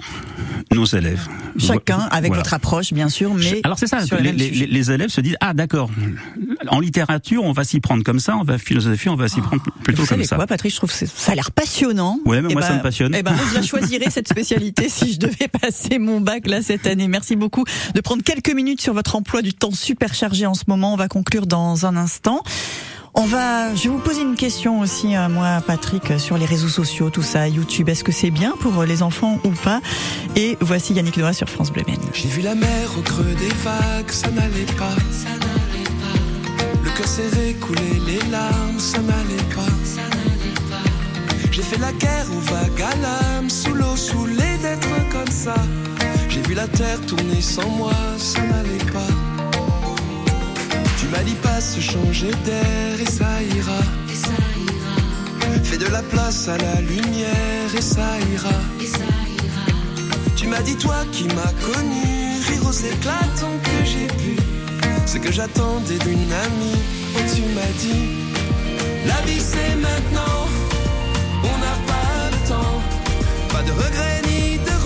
nos 0.71 0.85
élèves. 0.85 1.27
Chacun 1.57 1.99
avec 2.11 2.33
votre 2.33 2.53
approche, 2.53 2.93
bien 2.93 3.09
sûr, 3.09 3.33
mais 3.33 3.61
alors 3.63 3.79
c'est 3.79 3.87
ça. 3.87 3.99
Les, 4.19 4.31
les, 4.31 4.49
les, 4.49 4.91
élèves 4.91 5.09
se 5.09 5.21
disent 5.21 5.37
ah 5.39 5.53
d'accord. 5.53 5.89
En 6.67 6.79
littérature, 6.79 7.43
on 7.43 7.53
va 7.53 7.63
s'y 7.63 7.79
prendre 7.79 8.03
comme 8.03 8.19
ça. 8.19 8.37
On 8.37 8.43
va 8.43 8.57
philosophie, 8.67 9.09
on 9.09 9.15
va 9.15 9.27
s'y 9.27 9.41
prendre 9.41 9.61
plutôt 9.61 10.01
Vous 10.01 10.07
comme 10.07 10.17
savez 10.17 10.23
ça. 10.25 10.35
Quoi, 10.35 10.47
Patrick, 10.47 10.71
je 10.71 10.77
trouve 10.77 10.91
que 10.91 11.05
ça 11.05 11.31
a 11.31 11.35
l'air 11.35 11.51
passionnant. 11.51 12.19
Ouais, 12.25 12.41
mais 12.41 12.51
et 12.51 12.53
moi 12.53 12.61
bah, 12.61 12.67
ça 12.67 12.75
me 12.75 12.81
passionne. 12.81 13.15
Eh 13.15 13.23
ben, 13.23 13.33
je 13.55 13.65
choisirais 13.65 14.09
cette 14.09 14.27
spécialité 14.27 14.89
si 14.89 15.13
je 15.13 15.19
devais 15.19 15.47
passer 15.47 15.99
mon 15.99 16.21
bac 16.21 16.47
là 16.47 16.61
cette 16.61 16.85
année. 16.85 17.07
Merci 17.07 17.35
beaucoup 17.35 17.63
de 17.93 18.01
prendre 18.01 18.23
quelques 18.23 18.53
minutes 18.53 18.81
sur 18.81 18.93
votre 18.93 19.15
emploi 19.15 19.41
du 19.41 19.53
temps 19.53 19.71
super 19.71 20.13
chargé 20.13 20.45
en 20.45 20.53
ce 20.53 20.63
moment. 20.67 20.93
On 20.93 20.97
va 20.97 21.07
conclure 21.07 21.47
dans 21.47 21.85
un 21.85 21.95
instant. 21.95 22.43
On 23.19 23.25
va, 23.25 23.73
je 23.73 23.83
vais 23.83 23.89
vous 23.89 23.97
poser 23.97 24.21
une 24.21 24.35
question 24.35 24.79
aussi, 24.79 25.15
à 25.15 25.27
moi, 25.27 25.59
Patrick, 25.65 26.19
sur 26.19 26.37
les 26.37 26.45
réseaux 26.45 26.67
sociaux, 26.67 27.09
tout 27.09 27.23
ça, 27.23 27.47
YouTube. 27.47 27.89
Est-ce 27.89 28.03
que 28.03 28.11
c'est 28.11 28.29
bien 28.29 28.53
pour 28.59 28.83
les 28.83 29.01
enfants 29.01 29.39
ou 29.43 29.49
pas? 29.49 29.81
Et 30.35 30.55
voici 30.61 30.93
Yannick 30.93 31.17
Noah 31.17 31.33
sur 31.33 31.49
France 31.49 31.71
Bleu. 31.71 31.81
J'ai 32.13 32.27
vu 32.27 32.41
la 32.41 32.53
mer 32.53 32.89
au 32.95 33.01
creux 33.01 33.33
des 33.39 33.49
vagues, 33.63 34.11
ça 34.11 34.29
n'allait 34.29 34.65
pas. 34.77 34.95
Ça 35.09 35.29
n'allait 35.29 35.39
pas. 35.39 35.66
Le 35.66 35.66
cœur 36.97 37.07
s'est 37.07 37.49
écoulé, 37.49 38.01
les 38.07 38.31
larmes, 38.31 38.79
ça 38.79 38.99
n'allait 38.99 39.49
pas. 39.55 39.73
Ça 39.83 40.01
pas. 40.71 41.51
J'ai 41.51 41.61
fait 41.61 41.77
la 41.77 41.91
guerre 41.93 42.25
aux 42.35 42.39
vagues 42.39 42.81
à 42.81 42.95
l'âme, 43.03 43.49
sous 43.49 43.73
l'eau, 43.73 43.95
saoulé 43.95 44.49
d'être 44.63 44.89
comme 45.11 45.31
ça. 45.31 45.55
J'ai 46.29 46.41
vu 46.41 46.55
la 46.55 46.67
terre 46.67 46.99
tourner 47.05 47.41
sans 47.41 47.69
moi, 47.69 47.93
ça 48.17 48.41
n'allait 48.41 48.91
pas. 48.91 49.13
Tu 50.99 51.05
m'as 51.07 51.23
dit 51.23 51.35
pas 51.35 51.61
se 51.61 51.79
changer 51.79 52.31
d'air 52.45 52.99
et 52.99 53.11
ça 53.19 53.43
ira. 53.43 53.81
Et 54.11 54.15
ça 54.15 54.37
ira. 54.67 55.63
Fais 55.63 55.77
de 55.77 55.87
la 55.87 56.01
place 56.01 56.47
à 56.47 56.57
la 56.57 56.81
lumière 56.81 57.69
et 57.77 57.81
ça 57.81 58.09
ira. 58.33 58.57
Tu 60.35 60.47
m'as 60.47 60.61
dit 60.61 60.75
toi 60.77 61.05
qui 61.11 61.25
m'as 61.25 61.53
connu, 61.67 62.41
rire 62.47 62.65
aux 62.65 62.71
que 62.71 63.85
j'ai 63.85 64.07
pu. 64.07 64.56
Ce 65.07 65.17
que 65.17 65.31
j'attendais 65.31 65.97
d'une 65.99 66.31
amie, 66.33 66.81
et 67.17 67.25
tu 67.33 67.41
m'as 67.55 67.73
dit, 67.79 68.09
la 69.05 69.21
vie 69.25 69.39
c'est 69.39 69.75
maintenant, 69.75 70.47
on 71.43 71.57
n'a 71.63 71.77
pas 71.87 72.29
le 72.29 72.49
temps, 72.49 72.81
pas 73.47 73.63
de 73.63 73.71
regrets 73.71 74.21
ni 74.27 74.57
de 74.57 74.76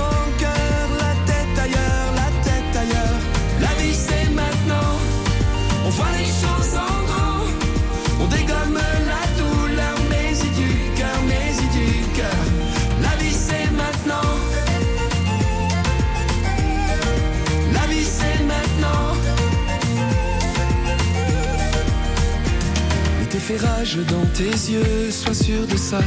fait 23.42 23.58
rage 23.58 23.98
dans 24.08 24.26
tes 24.38 24.52
yeux, 24.72 25.10
sois 25.10 25.34
sûr 25.34 25.66
de 25.66 25.76
ça. 25.76 26.00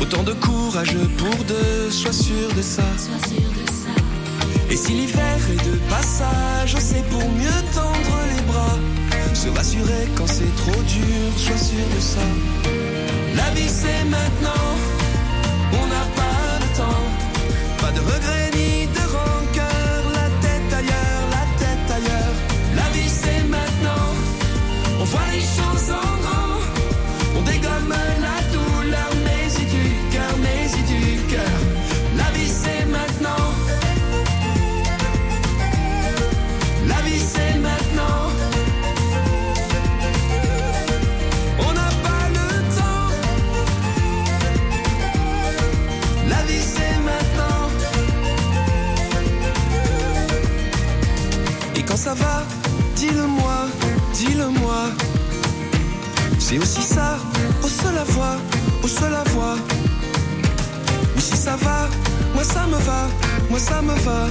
Autant 0.00 0.22
de 0.22 0.32
courage 0.34 0.94
pour 1.18 1.44
deux, 1.44 1.90
sois 1.90 2.12
sûr 2.12 2.48
de 2.56 2.62
ça. 2.62 2.84
Et 4.70 4.76
si 4.76 4.92
l'hiver 4.92 5.38
est 5.52 5.64
de 5.70 5.76
passage, 5.88 6.76
c'est 6.78 7.04
pour 7.08 7.26
mieux 7.42 7.60
tendre 7.74 8.16
les 8.32 8.42
bras. 8.50 8.78
Se 9.34 9.48
rassurer 9.48 10.04
quand 10.16 10.28
c'est 10.28 10.54
trop 10.62 10.82
dur, 10.82 11.26
sois 11.36 11.58
sûr 11.58 11.86
de 11.96 12.00
ça. 12.00 12.26
La 13.34 13.50
vie 13.54 13.68
c'est 13.68 14.04
maintenant, 14.04 14.68
on 15.72 15.86
n'a 15.94 16.06
pas 16.20 16.58
le 16.62 16.68
temps. 16.76 17.06
Pas 17.80 17.90
de 17.90 18.00
regrets 18.00 18.50
ni 18.54 18.86
de 18.86 19.04
les 25.30 25.40
choses 25.40 26.09
C'est 56.50 56.58
aussi 56.58 56.82
ça, 56.82 57.16
au 57.62 57.68
seul 57.68 57.94
la 57.94 58.02
voix, 58.02 58.36
au 58.82 58.88
seul 58.88 59.12
la 59.12 59.22
voix. 59.30 59.54
Mais 61.14 61.22
si 61.22 61.36
ça 61.36 61.54
va, 61.54 61.88
moi 62.34 62.42
ça 62.42 62.66
me 62.66 62.76
va, 62.88 63.06
moi 63.48 63.60
ça 63.60 63.80
me 63.80 63.94
va. 63.94 64.26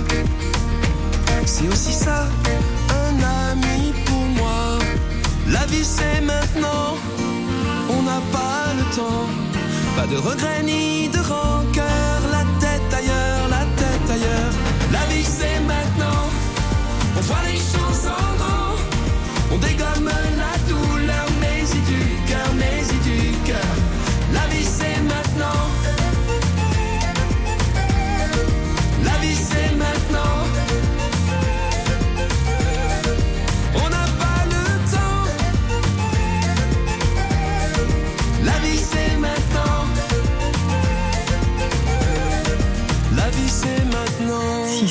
C'est 1.45 1.69
aussi 1.69 1.93
ça, 1.93 2.27
un 3.03 3.15
ami 3.51 3.93
pour 4.05 4.25
moi. 4.39 4.79
La 5.47 5.65
vie 5.67 5.85
c'est 5.85 6.19
maintenant, 6.19 6.97
on 7.89 8.01
n'a 8.03 8.21
pas 8.33 8.65
le 8.77 8.83
temps. 8.97 9.27
Pas 9.95 10.07
de 10.07 10.17
regrets 10.17 10.63
ni 10.63 11.07
de 11.07 11.19
rancœur, 11.19 12.19
la 12.33 12.43
tête 12.59 12.93
ailleurs, 12.99 13.47
la 13.49 13.63
tête 13.79 14.09
ailleurs. 14.15 14.53
La 14.91 15.05
vie 15.05 15.23
c'est 15.23 15.61
maintenant, 15.61 16.23
on 17.17 17.21
voit 17.21 17.45
les 17.45 17.59
choses 17.71 18.07
en 18.07 18.35
grand. 18.41 18.75
On 19.53 19.57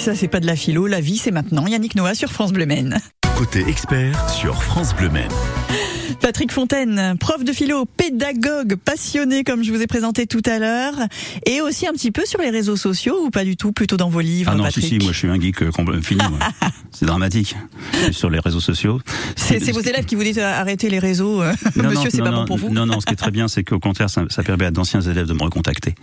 ça 0.08 0.14
c'est 0.14 0.28
pas 0.28 0.40
de 0.40 0.46
la 0.46 0.56
philo, 0.56 0.86
la 0.86 1.02
vie 1.02 1.18
c'est 1.18 1.30
maintenant. 1.30 1.66
Yannick 1.66 1.94
Noah 1.94 2.14
sur 2.14 2.32
France 2.32 2.54
Bleu 2.54 2.64
Maine. 2.64 2.98
Côté 3.36 3.68
expert 3.68 4.30
sur 4.30 4.62
France 4.62 4.96
Bleu 4.96 5.10
Maine. 5.10 5.28
Patrick 6.20 6.52
Fontaine, 6.52 7.16
prof 7.18 7.44
de 7.44 7.52
philo, 7.52 7.84
pédagogue, 7.84 8.76
passionné 8.76 9.44
comme 9.44 9.62
je 9.62 9.72
vous 9.72 9.80
ai 9.82 9.86
présenté 9.86 10.26
tout 10.26 10.42
à 10.46 10.58
l'heure, 10.58 10.94
et 11.46 11.60
aussi 11.60 11.86
un 11.86 11.92
petit 11.92 12.10
peu 12.10 12.24
sur 12.24 12.40
les 12.40 12.50
réseaux 12.50 12.76
sociaux 12.76 13.16
ou 13.24 13.30
pas 13.30 13.44
du 13.44 13.56
tout, 13.56 13.72
plutôt 13.72 13.96
dans 13.96 14.08
vos 14.08 14.20
livres, 14.20 14.50
Ah 14.52 14.56
non, 14.56 14.64
si, 14.70 14.80
Patrick 14.80 14.84
si, 14.86 14.98
moi 15.04 15.12
je 15.12 15.18
suis 15.18 15.28
un 15.28 15.40
geek 15.40 15.62
euh, 15.62 15.70
fini. 16.02 16.20
c'est 16.90 17.06
dramatique. 17.06 17.56
Sur 18.12 18.30
les 18.30 18.38
réseaux 18.40 18.60
sociaux. 18.60 19.00
C'est 19.36 19.58
vos 19.72 19.80
élèves 19.80 20.04
qui 20.04 20.14
vous 20.14 20.22
disent 20.24 20.38
euh, 20.38 20.44
arrêtez 20.60 20.88
les 20.90 20.98
réseaux, 20.98 21.42
euh, 21.42 21.52
Non, 21.76 21.90
monsieur, 21.90 22.10
c'est 22.10 22.22
pas 22.22 22.30
non, 22.30 22.38
bon 22.40 22.44
pour 22.46 22.58
vous. 22.58 22.70
Non, 22.70 22.86
non, 22.86 23.00
ce 23.00 23.06
qui 23.06 23.12
est 23.12 23.16
très 23.16 23.30
bien, 23.30 23.48
c'est 23.48 23.64
qu'au 23.64 23.78
contraire, 23.78 24.10
ça, 24.10 24.24
ça 24.30 24.42
permet 24.42 24.66
à 24.66 24.70
d'anciens 24.70 25.00
élèves 25.00 25.26
de 25.26 25.34
me 25.34 25.42
recontacter. 25.42 25.94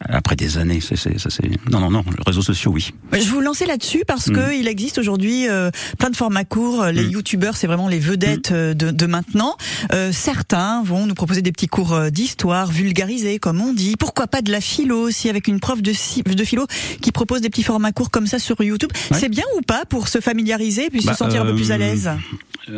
Après 0.00 0.36
des 0.36 0.58
années, 0.58 0.80
c'est, 0.80 0.96
c'est, 0.96 1.18
ça, 1.18 1.30
c'est... 1.30 1.48
Non, 1.70 1.80
non, 1.80 1.90
non, 1.90 2.04
les 2.08 2.22
réseaux 2.26 2.42
sociaux, 2.42 2.72
oui. 2.72 2.90
Je 3.12 3.28
vous 3.28 3.40
lançais 3.40 3.66
là-dessus 3.66 4.02
parce 4.06 4.28
Mm. 4.28 4.34
que 4.34 4.54
il 4.54 4.68
existe 4.68 4.98
aujourd'hui 4.98 5.48
euh, 5.48 5.70
plein 5.98 6.10
de 6.10 6.16
formats 6.16 6.44
courts. 6.44 6.86
Les 6.86 7.04
Mm. 7.04 7.10
youtubeurs, 7.10 7.56
c'est 7.56 7.66
vraiment 7.66 7.88
les 7.88 7.98
vedettes 7.98 8.52
de, 8.52 8.72
de 8.90 9.06
maintenant. 9.06 9.51
Euh, 9.92 10.12
certains 10.12 10.82
vont 10.82 11.06
nous 11.06 11.14
proposer 11.14 11.42
des 11.42 11.52
petits 11.52 11.68
cours 11.68 11.92
euh, 11.92 12.10
d'histoire 12.10 12.70
vulgarisés, 12.70 13.38
comme 13.38 13.60
on 13.60 13.72
dit. 13.72 13.96
Pourquoi 13.96 14.26
pas 14.26 14.42
de 14.42 14.50
la 14.50 14.60
philo 14.60 14.98
aussi 14.98 15.28
avec 15.28 15.48
une 15.48 15.60
prof 15.60 15.82
de, 15.82 15.92
philo 15.92 16.66
qui 17.00 17.12
propose 17.12 17.40
des 17.40 17.50
petits 17.50 17.62
formats 17.62 17.92
courts 17.92 18.10
comme 18.10 18.26
ça 18.26 18.38
sur 18.38 18.60
YouTube. 18.62 18.90
Ouais. 19.10 19.18
C'est 19.18 19.28
bien 19.28 19.44
ou 19.56 19.62
pas 19.62 19.84
pour 19.84 20.08
se 20.08 20.20
familiariser 20.20 20.90
puis 20.90 21.04
Bah, 21.04 21.12
se 21.12 21.18
sentir 21.18 21.42
un 21.42 21.46
peu 21.46 21.54
plus 21.54 21.70
à 21.70 21.74
euh, 21.74 21.78
l'aise 21.78 22.10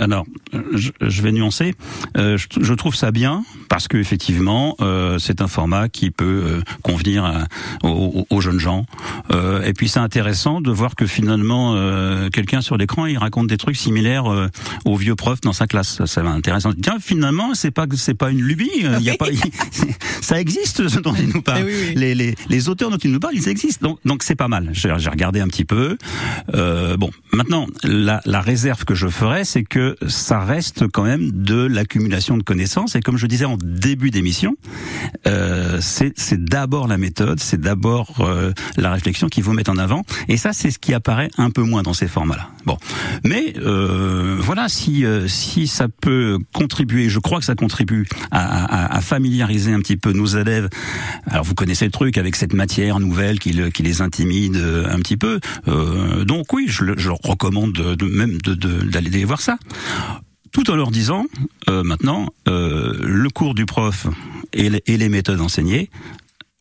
Alors, 0.00 0.26
je, 0.72 1.22
vais 1.22 1.32
nuancer. 1.32 1.74
Euh, 2.16 2.37
je, 2.38 2.74
trouve 2.74 2.94
ça 2.94 3.10
bien 3.10 3.44
parce 3.68 3.88
que 3.88 3.96
effectivement, 3.96 4.76
euh, 4.80 5.18
c'est 5.18 5.40
un 5.40 5.48
format 5.48 5.88
qui 5.88 6.10
peut 6.10 6.42
euh, 6.44 6.62
convenir 6.82 7.46
aux, 7.82 8.40
jeunes 8.40 8.60
gens. 8.60 8.87
Euh, 9.30 9.62
et 9.62 9.72
puis 9.72 9.88
c'est 9.88 10.00
intéressant 10.00 10.60
de 10.60 10.70
voir 10.70 10.94
que 10.94 11.06
finalement, 11.06 11.74
euh, 11.74 12.28
quelqu'un 12.30 12.60
sur 12.60 12.76
l'écran, 12.76 13.06
il 13.06 13.18
raconte 13.18 13.46
des 13.46 13.56
trucs 13.56 13.76
similaires 13.76 14.30
euh, 14.30 14.48
aux 14.84 14.96
vieux 14.96 15.16
profs 15.16 15.40
dans 15.40 15.52
sa 15.52 15.66
classe. 15.66 15.96
Ça, 15.96 16.06
c'est 16.06 16.22
intéressant. 16.68 16.81
Tiens, 16.83 16.98
finalement, 17.00 17.55
c'est 17.55 17.70
pas 17.70 17.87
c'est 17.96 18.14
pas 18.14 18.31
une 18.31 18.40
lubie. 18.42 18.70
euh, 18.85 18.96
Il 19.00 19.05
y 19.05 19.11
a 19.11 19.16
pas, 19.16 19.27
ça 20.20 20.40
existe 20.40 20.88
ce 20.88 20.98
dont 21.00 21.14
il 21.14 21.29
nous 21.35 21.42
parle. 21.42 21.64
Oui, 21.64 21.72
oui. 21.88 21.92
Les, 21.96 22.14
les, 22.14 22.35
les 22.48 22.68
auteurs 22.68 22.90
dont 22.90 22.96
il 22.98 23.11
nous 23.12 23.20
parle, 23.20 23.35
ils 23.35 23.48
existent. 23.48 23.88
Donc 23.88 23.98
donc 24.05 24.22
c'est 24.22 24.35
pas 24.37 24.48
mal. 24.48 24.70
J'ai 24.72 24.90
regardé 24.90 25.40
un 25.40 25.48
petit 25.48 25.64
peu. 25.64 25.96
Euh, 26.55 26.96
bon, 26.96 27.11
maintenant 27.33 27.66
la, 27.83 28.20
la 28.24 28.40
réserve 28.40 28.85
que 28.85 28.94
je 28.94 29.09
ferais, 29.09 29.44
c'est 29.44 29.64
que 29.64 29.96
ça 30.07 30.40
reste 30.40 30.87
quand 30.88 31.05
même 31.05 31.31
de 31.33 31.62
l'accumulation 31.66 32.37
de 32.37 32.42
connaissances. 32.42 32.96
Et 32.96 33.00
comme 33.00 33.16
je 33.16 33.27
disais 33.27 33.44
en 33.44 33.57
début 33.62 34.11
d'émission, 34.11 34.57
euh, 35.27 35.79
c'est 35.81 36.12
c'est 36.16 36.42
d'abord 36.44 36.88
la 36.88 36.96
méthode, 36.98 37.40
c'est 37.40 37.61
d'abord 37.61 38.16
euh, 38.20 38.53
la 38.77 38.92
réflexion 38.92 39.29
qu'il 39.29 39.42
faut 39.42 39.53
mettre 39.53 39.70
en 39.70 39.79
avant. 39.79 40.03
Et 40.29 40.37
ça, 40.37 40.53
c'est 40.53 40.70
ce 40.70 40.79
qui 40.79 40.94
apparaît 40.94 41.31
un 41.38 41.50
peu 41.50 41.62
moins 41.62 41.83
dans 41.83 41.92
ces 41.94 42.09
formats-là. 42.09 42.48
Bon, 42.66 42.79
mais 43.24 43.55
euh, 43.59 44.37
voilà, 44.40 44.68
si 44.68 45.05
euh, 45.05 45.29
si 45.29 45.66
ça 45.66 45.88
peut 45.88 46.38
contribuer, 46.55 47.11
je 47.11 47.19
crois 47.19 47.40
que 47.40 47.45
ça 47.45 47.55
contribue 47.55 48.07
à, 48.31 49.01
familiariser 49.03 49.73
un 49.73 49.81
petit 49.81 49.99
peu 49.99 50.12
nos 50.12 50.25
élèves. 50.27 50.69
Alors 51.27 51.45
vous 51.45 51.55
connaissez 51.55 51.85
le 51.85 51.90
truc 51.90 52.17
avec 52.17 52.37
cette 52.37 52.55
matière 52.55 52.99
nouvelle 53.01 53.38
qui, 53.38 53.53
le- 53.53 53.69
qui 53.71 53.83
les 53.83 54.01
intimide 54.01 54.57
euh, 54.57 54.87
un 54.90 54.99
petit 55.01 55.19
peu. 55.19 55.40
Euh, 55.69 56.25
donc 56.25 56.53
oui, 56.53 56.64
je, 56.69 56.85
le- 56.85 56.95
je 56.97 57.09
leur 57.09 57.19
recommande 57.23 57.73
de, 57.73 57.95
de- 57.95 58.07
même 58.07 58.38
d'aller 58.40 59.25
voir 59.27 59.40
ça 59.43 59.59
tout 60.53 60.71
en 60.71 60.77
leur 60.77 60.93
disant 60.93 61.27
euh, 61.69 61.83
maintenant 61.83 62.29
le 62.47 63.29
cours 63.29 63.55
du 63.55 63.67
prof 63.67 64.07
et 64.53 64.71
les 64.97 65.09
méthodes 65.09 65.40
enseignées. 65.40 65.90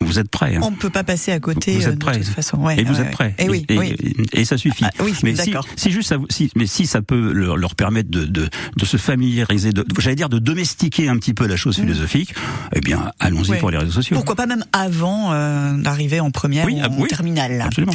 Vous 0.04 0.20
êtes 0.20 0.30
prêts. 0.30 0.56
hein. 0.56 0.60
On 0.64 0.72
ne 0.72 0.76
peut 0.76 0.90
pas 0.90 1.04
passer 1.04 1.32
à 1.32 1.40
côté 1.40 1.74
Vous 1.76 1.86
euh, 1.88 1.90
êtes 1.92 1.98
de 2.00 2.00
prêts. 2.06 2.20
toute 2.20 2.28
façon. 2.30 2.58
Ouais, 2.58 2.80
et 2.80 2.84
vous 2.84 2.96
ouais, 2.96 3.02
êtes 3.02 3.12
prêts. 3.12 3.36
Et 3.40 3.50
oui, 3.50 3.66
et, 3.70 3.78
oui. 3.78 3.96
et- 4.34 4.42
et 4.42 4.46
ça 4.46 4.58
suffit. 4.58 4.84
Ah, 4.86 4.92
oui, 5.04 5.14
mais 5.24 5.36
si, 5.36 5.54
si 5.76 5.92
juste 5.92 6.10
ça, 6.10 6.18
si, 6.30 6.52
mais 6.56 6.66
si 6.68 6.86
ça 6.86 7.02
peut 7.02 7.32
leur, 7.32 7.58
leur 7.58 7.76
permettre 7.76 8.10
de, 8.10 8.26
de, 8.26 8.50
de 8.78 8.86
se 8.86 8.98
familiariser, 8.98 9.72
de, 9.72 9.86
j'allais 10.00 10.16
dire 10.16 10.30
de 10.30 10.40
domestiquer 10.40 11.08
un 11.10 11.18
petit 11.18 11.34
peu 11.34 11.48
la 11.48 11.56
chose 11.56 11.76
philosophique, 11.78 12.34
eh 12.76 12.80
bien, 12.82 13.12
allons-y 13.20 13.52
Ouais. 13.52 13.58
pour 13.60 13.72
les 13.72 13.78
réseaux 13.78 13.92
sociaux. 13.92 14.16
Pourquoi 14.16 14.36
pas 14.36 14.46
même 14.46 14.64
avant 14.74 15.34
euh, 15.34 15.78
d'arriver 15.78 16.20
en 16.20 16.32
première 16.32 16.66
ou 16.72 16.80
ah, 16.82 16.88
en 16.90 17.06
terminale. 17.06 17.62
Absolument. 17.62 17.94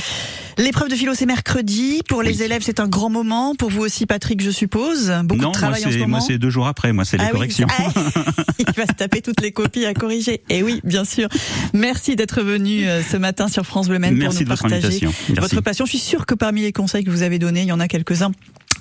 L'épreuve 0.59 0.89
de 0.89 0.97
philo, 0.97 1.15
c'est 1.15 1.25
mercredi. 1.27 2.01
Pour 2.09 2.23
les 2.23 2.39
Oui. 2.39 2.43
élèves, 2.43 2.63
c'est 2.65 2.81
un 2.81 2.89
grand 2.89 3.11
moment. 3.11 3.55
Pour 3.55 3.71
vous 3.71 3.83
aussi, 3.83 4.07
Patrick, 4.07 4.43
je 4.43 4.51
suppose. 4.51 5.13
Beaucoup 5.25 5.41
non, 5.43 5.49
de 5.51 5.55
travail 5.55 5.81
moi 5.81 5.89
en 5.89 5.91
ce 5.91 5.95
c'est 5.95 6.01
moment. 6.03 6.17
moi 6.19 6.27
c'est 6.27 6.39
deux 6.39 6.51
jours 6.51 6.67
après. 6.67 6.93
Moi 6.93 7.05
c'est 7.05 7.17
les 7.17 7.23
Ah 7.25 7.29
oui, 7.29 7.33
corrections. 7.33 7.67
ah, 7.79 7.93
il 8.59 8.65
va 8.77 8.87
se 8.87 8.93
taper 8.93 9.23
toutes 9.23 9.41
les 9.41 9.53
copies 9.53 9.87
à 9.87 9.95
corriger. 9.95 10.43
Et 10.51 10.63
oui, 10.63 10.81
bien 10.85 11.05
sûr. 11.05 11.29
Merci 11.75 12.17
d'être 12.17 12.43
venu 12.43 12.87
euh, 12.89 13.03
ce 13.03 13.17
matin 13.17 13.47
sur 13.49 13.65
France 13.65 13.89
Bleu 13.89 13.99
Maine 14.01 14.19
pour 14.19 14.33
nous 14.33 14.39
de 14.41 14.45
votre 14.45 14.63
partager. 14.63 14.89
Merci. 15.03 15.35
votre 15.41 15.61
passion. 15.61 15.85
Je 15.87 15.91
suis 15.91 15.99
sûre 15.99 16.27
que 16.27 16.35
parmi 16.35 16.63
les 16.63 16.73
conseils 16.73 17.05
que 17.05 17.11
vous 17.11 17.23
avez 17.23 17.39
donnés, 17.39 17.63
il 17.63 17.69
y 17.69 17.73
en 17.73 17.81
a 17.81 17.87
quelques-uns 17.89 18.33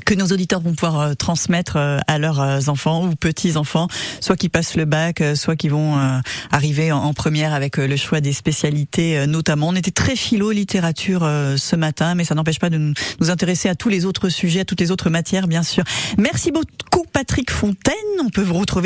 que 0.06 0.14
nos 0.14 0.28
auditeurs 0.28 0.62
vont 0.62 0.74
pouvoir 0.74 1.00
euh, 1.00 1.14
transmettre 1.14 1.76
euh, 1.78 2.00
à 2.08 2.18
leurs 2.18 2.40
euh, 2.40 2.60
enfants 2.68 3.06
ou 3.06 3.16
petits-enfants, 3.16 3.88
soit 4.22 4.36
qui 4.36 4.50
passent 4.50 4.76
le 4.76 4.86
bac, 4.86 5.24
soit 5.36 5.56
qui 5.56 5.70
vont 5.70 5.96
arriver 6.52 6.92
en, 6.92 7.14
première 7.14 7.54
avec 7.54 7.78
le 7.78 7.96
choix 7.96 8.22
des 8.22 8.34
spécialités 8.34 9.26
notamment. 9.28 9.70
On 9.70 9.76
était 9.76 9.92
très 9.92 10.16
philo 10.16 10.52
littérature 10.52 11.22
ce 11.22 11.76
matin, 11.76 12.16
mais 12.16 12.24
ça 12.24 12.36
n'empêche 12.36 12.60
pas 12.60 12.70
de 12.70 12.78
nous 12.78 13.30
intéresser 13.30 13.70
à 13.70 13.76
tous 13.76 13.90
les 13.90 14.06
autres 14.06 14.30
sujets, 14.30 14.62
à 14.62 14.66
toutes 14.66 14.80
les 14.80 14.92
autres 14.92 15.10
matières, 15.10 15.48
bien 15.48 15.64
sûr. 15.64 15.84
Merci 16.18 16.52
beaucoup 16.52 17.06
Patrick 17.12 17.52
Fontaine. 17.52 17.94
On 18.24 18.30
peut 18.30 18.44
vous 18.44 18.56
retrouver 18.56 18.78